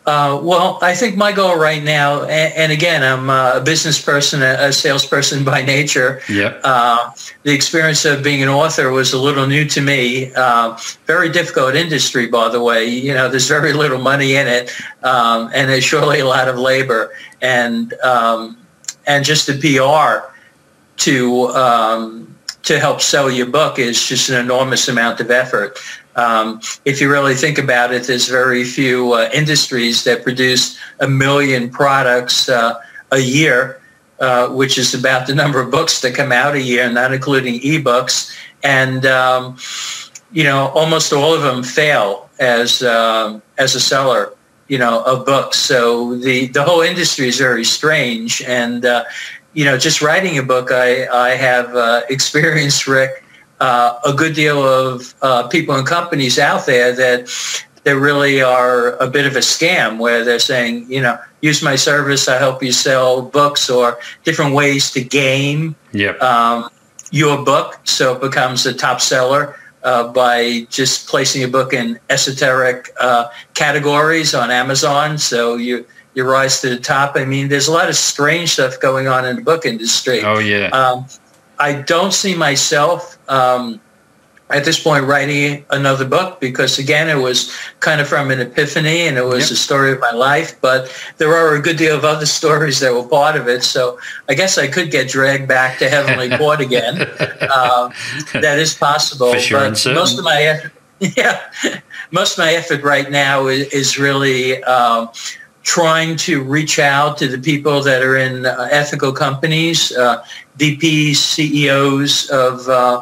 Uh, 0.06 0.38
well, 0.44 0.80
I 0.82 0.96
think 0.96 1.16
my 1.16 1.32
goal 1.32 1.58
right 1.58 1.82
now, 1.82 2.24
and, 2.24 2.54
and 2.54 2.72
again, 2.72 3.04
I'm 3.04 3.30
a 3.30 3.62
business 3.64 4.02
person, 4.02 4.42
a, 4.42 4.68
a 4.68 4.74
salesperson 4.74 5.44
by 5.54 5.62
nature. 5.62 6.22
Yeah. 6.30 6.60
Uh, 6.64 7.12
the 7.44 7.54
experience 7.54 8.04
of 8.04 8.24
being 8.24 8.44
an 8.44 8.50
author 8.50 8.92
was 8.92 9.14
a 9.14 9.20
little 9.20 9.48
new 9.48 9.66
to 9.70 9.82
me. 9.82 10.34
Uh, 10.34 10.78
very 11.06 11.30
difficult 11.30 11.76
industry, 11.76 12.28
by 12.28 12.50
the 12.50 12.62
way. 12.62 12.86
You 12.86 13.14
know, 13.14 13.30
there's 13.30 13.48
very 13.48 13.72
little 13.72 14.00
money 14.00 14.36
in 14.36 14.48
it, 14.48 14.72
um, 15.04 15.50
and 15.54 15.70
there's 15.70 15.86
surely 15.86 16.20
a 16.20 16.26
lot 16.26 16.50
of 16.50 16.58
labor, 16.58 17.14
and 17.42 17.94
um, 18.04 18.58
and 19.08 19.24
just 19.24 19.48
the 19.48 19.54
PR 19.58 20.34
to 20.98 21.48
um, 21.50 22.36
to 22.64 22.80
help 22.80 23.02
sell 23.02 23.30
your 23.30 23.46
book 23.46 23.80
is 23.80 24.06
just 24.06 24.30
an 24.30 24.40
enormous 24.40 24.88
amount 24.88 25.20
of 25.20 25.32
effort. 25.32 25.78
Um, 26.16 26.62
if 26.86 27.02
you 27.02 27.10
really 27.10 27.34
think 27.34 27.58
about 27.58 27.94
it, 27.94 28.04
there's 28.04 28.28
very 28.28 28.64
few 28.64 29.14
uh, 29.14 29.30
industries 29.34 30.04
that 30.04 30.24
produce 30.24 30.78
a 31.00 31.08
million 31.08 31.70
products 31.70 32.50
uh, 32.50 32.80
a 33.12 33.20
year, 33.20 33.82
uh, 34.20 34.50
which 34.50 34.78
is 34.78 34.94
about 34.94 35.28
the 35.28 35.36
number 35.36 35.60
of 35.60 35.72
books 35.72 36.02
that 36.02 36.14
come 36.16 36.32
out 36.32 36.56
a 36.56 36.62
year, 36.62 36.92
not 36.92 37.14
including 37.14 37.60
ebooks. 37.62 38.32
And 38.64 39.06
um, 39.06 39.58
you 40.32 40.44
know, 40.44 40.68
almost 40.70 41.14
all 41.14 41.34
of 41.34 41.42
them 41.42 41.64
fail 41.64 42.30
as 42.40 42.84
um, 42.84 43.42
as 43.58 43.76
a 43.76 43.80
seller, 43.80 44.34
you 44.68 44.78
know, 44.78 45.04
of 45.04 45.26
books. 45.26 45.60
So 45.60 46.16
the 46.16 46.48
the 46.48 46.64
whole 46.64 46.82
industry 46.82 47.28
is 47.28 47.40
very 47.40 47.66
strange. 47.66 48.42
And 48.44 48.86
uh, 48.86 49.04
you 49.54 49.66
know, 49.66 49.78
just 49.78 50.02
writing 50.02 50.38
a 50.38 50.44
book, 50.44 50.72
I 50.72 51.08
I 51.08 51.32
have 51.32 51.76
uh, 51.76 52.02
experienced, 52.10 52.88
Rick 52.88 53.23
uh, 53.64 53.98
a 54.06 54.12
good 54.12 54.36
deal 54.36 54.62
of 54.62 55.16
uh, 55.22 55.48
people 55.48 55.74
and 55.74 55.88
companies 55.88 56.38
out 56.38 56.66
there 56.66 56.92
that 56.94 57.32
there 57.86 57.98
really 57.98 58.42
are 58.42 58.98
a 58.98 59.08
bit 59.08 59.26
of 59.26 59.38
a 59.38 59.40
scam 59.40 60.00
where 60.00 60.26
they're 60.26 60.38
saying, 60.38 60.86
you 60.92 61.02
know, 61.02 61.18
use 61.40 61.64
my 61.64 61.78
service, 61.78 62.28
I 62.28 62.38
help 62.38 62.62
you 62.62 62.74
sell 62.74 63.22
books 63.22 63.70
or 63.70 64.00
different 64.26 64.54
ways 64.54 64.92
to 64.92 65.02
game 65.02 65.78
yep. 65.94 66.22
um, 66.22 66.70
your 67.12 67.46
book 67.46 67.80
so 67.86 68.16
it 68.16 68.22
becomes 68.22 68.66
a 68.66 68.74
top 68.74 69.00
seller. 69.00 69.56
Uh, 69.86 70.08
by 70.14 70.66
just 70.70 71.10
placing 71.10 71.44
a 71.44 71.48
book 71.48 71.74
in 71.74 72.00
esoteric 72.10 72.90
uh, 73.02 73.26
categories 73.54 74.34
on 74.34 74.50
Amazon, 74.50 75.18
so 75.18 75.58
you 75.58 75.86
you 76.14 76.24
rise 76.24 76.62
to 76.62 76.70
the 76.70 76.80
top. 76.80 77.18
I 77.18 77.26
mean, 77.26 77.50
there's 77.50 77.68
a 77.68 77.74
lot 77.74 77.90
of 77.90 77.98
strange 77.98 78.52
stuff 78.52 78.80
going 78.80 79.10
on 79.10 79.26
in 79.26 79.36
the 79.36 79.42
book 79.42 79.66
industry. 79.66 80.22
Oh 80.24 80.40
yeah. 80.40 80.70
Um, 80.70 81.06
I 81.60 81.82
don't 81.82 82.14
see 82.14 82.36
myself 82.36 83.18
um, 83.30 83.80
at 84.50 84.66
this 84.66 84.80
point 84.82 85.06
writing 85.06 85.66
another 85.72 86.06
book 86.06 86.40
because 86.40 86.78
again 86.78 87.10
it 87.10 87.22
was 87.22 87.56
kind 87.80 88.00
of 88.00 88.08
from 88.08 88.30
an 88.30 88.40
epiphany 88.40 89.08
and 89.08 89.18
it 89.18 89.26
was 89.26 89.46
yep. 89.46 89.52
a 89.52 89.56
story 89.56 89.92
of 89.92 90.00
my 90.00 90.12
life 90.12 90.60
but 90.62 90.94
there 91.18 91.34
are 91.34 91.56
a 91.56 91.62
good 91.62 91.78
deal 91.78 91.96
of 91.96 92.04
other 92.04 92.26
stories 92.40 92.80
that 92.80 92.94
were 92.94 93.08
part 93.08 93.36
of 93.36 93.48
it. 93.48 93.64
So 93.64 94.00
i 94.30 94.34
guess 94.34 94.58
i 94.58 94.68
could 94.68 94.92
get 94.92 95.10
dragged 95.10 95.48
back 95.48 95.80
to 95.80 95.90
heavenly 95.90 96.30
court 96.38 96.62
again. 96.62 97.02
Uh, 97.42 97.90
that 98.34 98.60
is 98.60 98.74
possible 98.74 99.34
sure 99.36 99.60
but 99.60 99.86
most 99.94 100.18
of 100.18 100.24
my 100.24 100.42
effort, 100.42 100.72
yeah 101.18 101.42
most 102.12 102.38
of 102.38 102.46
my 102.46 102.54
effort 102.54 102.84
right 102.84 103.10
now 103.10 103.48
is, 103.48 103.68
is 103.74 103.98
really 103.98 104.64
um, 104.66 105.10
trying 105.64 106.18
to 106.18 106.44
reach 106.44 106.78
out 106.78 107.18
to 107.18 107.28
the 107.28 107.38
people 107.38 107.82
that 107.82 108.02
are 108.02 108.18
in 108.18 108.46
uh, 108.46 108.68
ethical 108.70 109.12
companies, 109.12 109.96
uh, 109.96 110.24
VPs, 110.58 111.16
CEOs 111.16 112.30
of, 112.30 112.68
uh, 112.68 113.02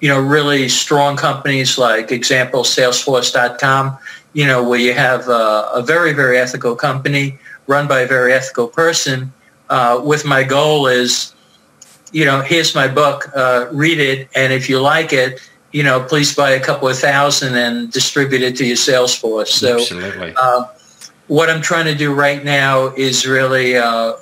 you 0.00 0.08
know, 0.08 0.20
really 0.20 0.68
strong 0.68 1.16
companies 1.16 1.78
like 1.78 2.10
example, 2.10 2.62
Salesforce.com, 2.62 3.96
you 4.32 4.46
know, 4.46 4.66
where 4.66 4.80
you 4.80 4.94
have 4.94 5.28
a, 5.28 5.70
a 5.74 5.82
very, 5.82 6.12
very 6.12 6.38
ethical 6.38 6.74
company 6.74 7.38
run 7.66 7.86
by 7.86 8.00
a 8.00 8.08
very 8.08 8.32
ethical 8.32 8.66
person 8.66 9.32
uh, 9.68 10.00
with 10.02 10.24
my 10.24 10.42
goal 10.42 10.86
is, 10.86 11.34
you 12.12 12.24
know, 12.24 12.40
here's 12.40 12.74
my 12.74 12.88
book, 12.88 13.30
uh, 13.36 13.66
read 13.70 13.98
it, 13.98 14.28
and 14.34 14.52
if 14.52 14.68
you 14.68 14.80
like 14.80 15.12
it, 15.12 15.40
you 15.72 15.82
know, 15.82 16.00
please 16.00 16.34
buy 16.34 16.50
a 16.50 16.60
couple 16.60 16.88
of 16.88 16.98
thousand 16.98 17.54
and 17.54 17.92
distribute 17.92 18.40
it 18.40 18.56
to 18.56 18.64
your 18.64 18.76
sales 18.76 19.14
force. 19.14 19.52
So, 19.52 19.74
Absolutely. 19.74 20.32
Uh, 20.34 20.64
what 21.28 21.48
I'm 21.48 21.62
trying 21.62 21.84
to 21.84 21.94
do 21.94 22.12
right 22.12 22.44
now 22.44 22.88
is 22.96 23.26
really 23.26 23.76
uh, 23.76 24.14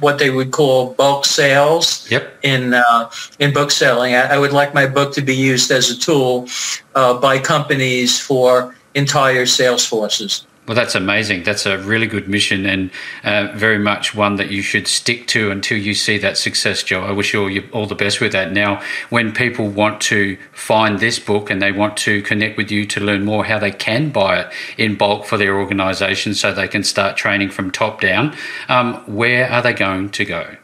what 0.00 0.18
they 0.18 0.30
would 0.30 0.50
call 0.50 0.94
bulk 0.94 1.24
sales 1.24 2.10
yep. 2.10 2.34
in 2.42 2.74
uh, 2.74 3.10
in 3.38 3.52
book 3.52 3.70
selling. 3.70 4.14
I, 4.14 4.34
I, 4.34 4.38
would 4.38 4.52
like 4.52 4.74
my 4.74 4.86
book 4.86 5.14
to 5.14 5.22
be 5.22 5.36
used 5.36 5.70
as 5.70 5.90
a 5.90 5.98
tool 5.98 6.48
uh, 6.94 7.20
by 7.20 7.38
companies 7.38 8.18
for 8.18 8.74
entire 8.94 9.46
sales 9.46 9.84
forces. 9.84 10.46
Well, 10.70 10.76
that's 10.76 10.94
amazing. 10.94 11.42
That's 11.42 11.66
a 11.66 11.78
really 11.78 12.06
good 12.06 12.28
mission 12.28 12.64
and 12.64 12.92
uh, 13.24 13.48
very 13.56 13.80
much 13.80 14.14
one 14.14 14.36
that 14.36 14.52
you 14.52 14.62
should 14.62 14.86
stick 14.86 15.26
to 15.26 15.50
until 15.50 15.76
you 15.76 15.94
see 15.94 16.16
that 16.18 16.38
success, 16.38 16.84
Joe. 16.84 17.02
I 17.02 17.10
wish 17.10 17.34
you 17.34 17.42
all, 17.42 17.50
you 17.50 17.68
all 17.72 17.86
the 17.86 17.96
best 17.96 18.20
with 18.20 18.30
that. 18.30 18.52
Now, 18.52 18.80
when 19.08 19.32
people 19.32 19.66
want 19.66 20.00
to 20.02 20.38
find 20.52 21.00
this 21.00 21.18
book 21.18 21.50
and 21.50 21.60
they 21.60 21.72
want 21.72 21.96
to 21.96 22.22
connect 22.22 22.56
with 22.56 22.70
you 22.70 22.86
to 22.86 23.00
learn 23.00 23.24
more 23.24 23.44
how 23.44 23.58
they 23.58 23.72
can 23.72 24.10
buy 24.10 24.42
it 24.42 24.52
in 24.78 24.94
bulk 24.94 25.24
for 25.24 25.36
their 25.36 25.58
organization 25.58 26.34
so 26.34 26.54
they 26.54 26.68
can 26.68 26.84
start 26.84 27.16
training 27.16 27.50
from 27.50 27.72
top 27.72 28.00
down, 28.00 28.36
um, 28.68 29.02
where 29.12 29.50
are 29.50 29.62
they 29.62 29.72
going 29.72 30.08
to 30.10 30.24
go? 30.24 30.54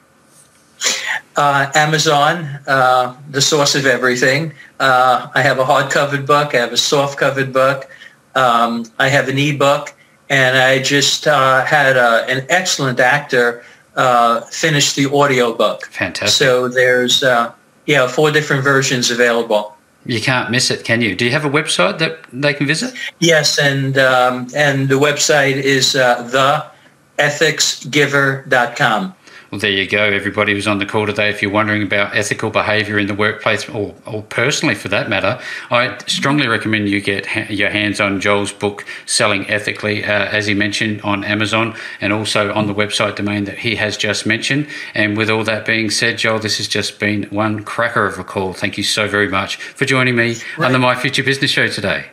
Uh, 1.35 1.69
Amazon, 1.75 2.61
uh, 2.69 3.17
the 3.29 3.41
source 3.41 3.75
of 3.75 3.87
everything. 3.87 4.53
Uh, 4.79 5.27
I 5.35 5.43
have 5.43 5.59
a 5.59 5.65
hard-covered 5.65 6.29
book. 6.29 6.55
I 6.55 6.59
have 6.59 6.73
a 6.73 6.77
soft-covered 6.77 7.53
book. 7.53 7.91
Um, 8.37 8.85
I 9.01 9.09
have 9.09 9.29
an 9.29 9.39
ebook 9.39 9.96
and 10.29 10.57
I 10.57 10.81
just 10.83 11.27
uh, 11.27 11.65
had 11.65 11.97
uh, 11.97 12.25
an 12.29 12.47
excellent 12.49 13.01
actor 13.01 13.65
uh, 13.97 14.43
finish 14.43 14.95
the 14.95 15.11
audio 15.13 15.55
book. 15.55 15.87
Fantastic. 15.87 16.37
So 16.37 16.69
there's 16.69 17.23
uh, 17.23 17.53
yeah 17.87 18.07
four 18.09 18.31
different 18.31 18.63
versions 18.65 19.11
available. 19.11 19.75
You 20.05 20.21
can't 20.21 20.51
miss 20.51 20.71
it, 20.71 20.85
can 20.85 21.01
you? 21.01 21.17
Do 21.17 21.25
you 21.25 21.33
have 21.33 21.45
a 21.45 21.51
website 21.51 21.99
that 21.99 22.19
they 22.33 22.55
can 22.55 22.67
visit? 22.67 22.95
Yes, 23.19 23.59
and 23.59 23.99
um, 23.99 24.47
and 24.55 24.89
the 24.89 24.95
website 24.95 25.57
is 25.57 25.97
uh, 25.97 26.71
theethicsgiver.com. 27.19 29.15
Well, 29.57 29.63
there 29.63 29.71
you 29.71 29.89
go, 29.89 30.03
everybody 30.05 30.53
who's 30.53 30.67
on 30.67 30.81
the 30.81 30.85
call 30.85 31.07
today. 31.07 31.31
If 31.31 31.41
you're 31.41 31.51
wondering 31.51 31.83
about 31.83 32.15
ethical 32.15 32.51
behaviour 32.51 32.99
in 32.99 33.07
the 33.07 33.15
workplace, 33.15 33.67
or, 33.71 33.95
or 34.05 34.23
personally 34.25 34.75
for 34.75 34.89
that 34.89 35.09
matter, 35.09 35.41
I 35.71 35.97
strongly 36.07 36.47
recommend 36.47 36.91
you 36.91 37.01
get 37.01 37.25
ha- 37.25 37.47
your 37.49 37.71
hands 37.71 37.99
on 37.99 38.21
Joel's 38.21 38.53
book, 38.53 38.85
Selling 39.07 39.49
Ethically, 39.49 40.05
uh, 40.05 40.27
as 40.27 40.45
he 40.45 40.53
mentioned 40.53 41.01
on 41.01 41.25
Amazon 41.25 41.75
and 42.03 42.13
also 42.13 42.53
on 42.53 42.67
the 42.67 42.75
website 42.75 43.17
domain 43.17 43.45
that 43.45 43.57
he 43.57 43.77
has 43.77 43.97
just 43.97 44.27
mentioned. 44.27 44.69
And 44.95 45.17
with 45.17 45.31
all 45.31 45.43
that 45.45 45.65
being 45.65 45.89
said, 45.89 46.19
Joel, 46.19 46.39
this 46.39 46.59
has 46.59 46.69
just 46.69 47.01
been 47.01 47.23
one 47.31 47.65
cracker 47.65 48.05
of 48.05 48.19
a 48.19 48.25
call. 48.25 48.53
Thank 48.53 48.77
you 48.77 48.85
so 48.85 49.09
very 49.09 49.29
much 49.29 49.57
for 49.57 49.87
joining 49.87 50.17
me 50.17 50.37
right. 50.59 50.67
on 50.67 50.73
the 50.73 50.79
My 50.79 50.95
Future 50.95 51.23
Business 51.23 51.51
Show 51.51 51.69
today. 51.69 52.11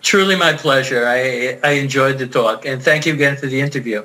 Truly 0.00 0.36
my 0.36 0.52
pleasure. 0.52 1.08
I, 1.08 1.58
I 1.64 1.72
enjoyed 1.72 2.18
the 2.18 2.28
talk. 2.28 2.64
And 2.66 2.80
thank 2.80 3.04
you 3.04 3.14
again 3.14 3.36
for 3.36 3.48
the 3.48 3.60
interview. 3.60 4.04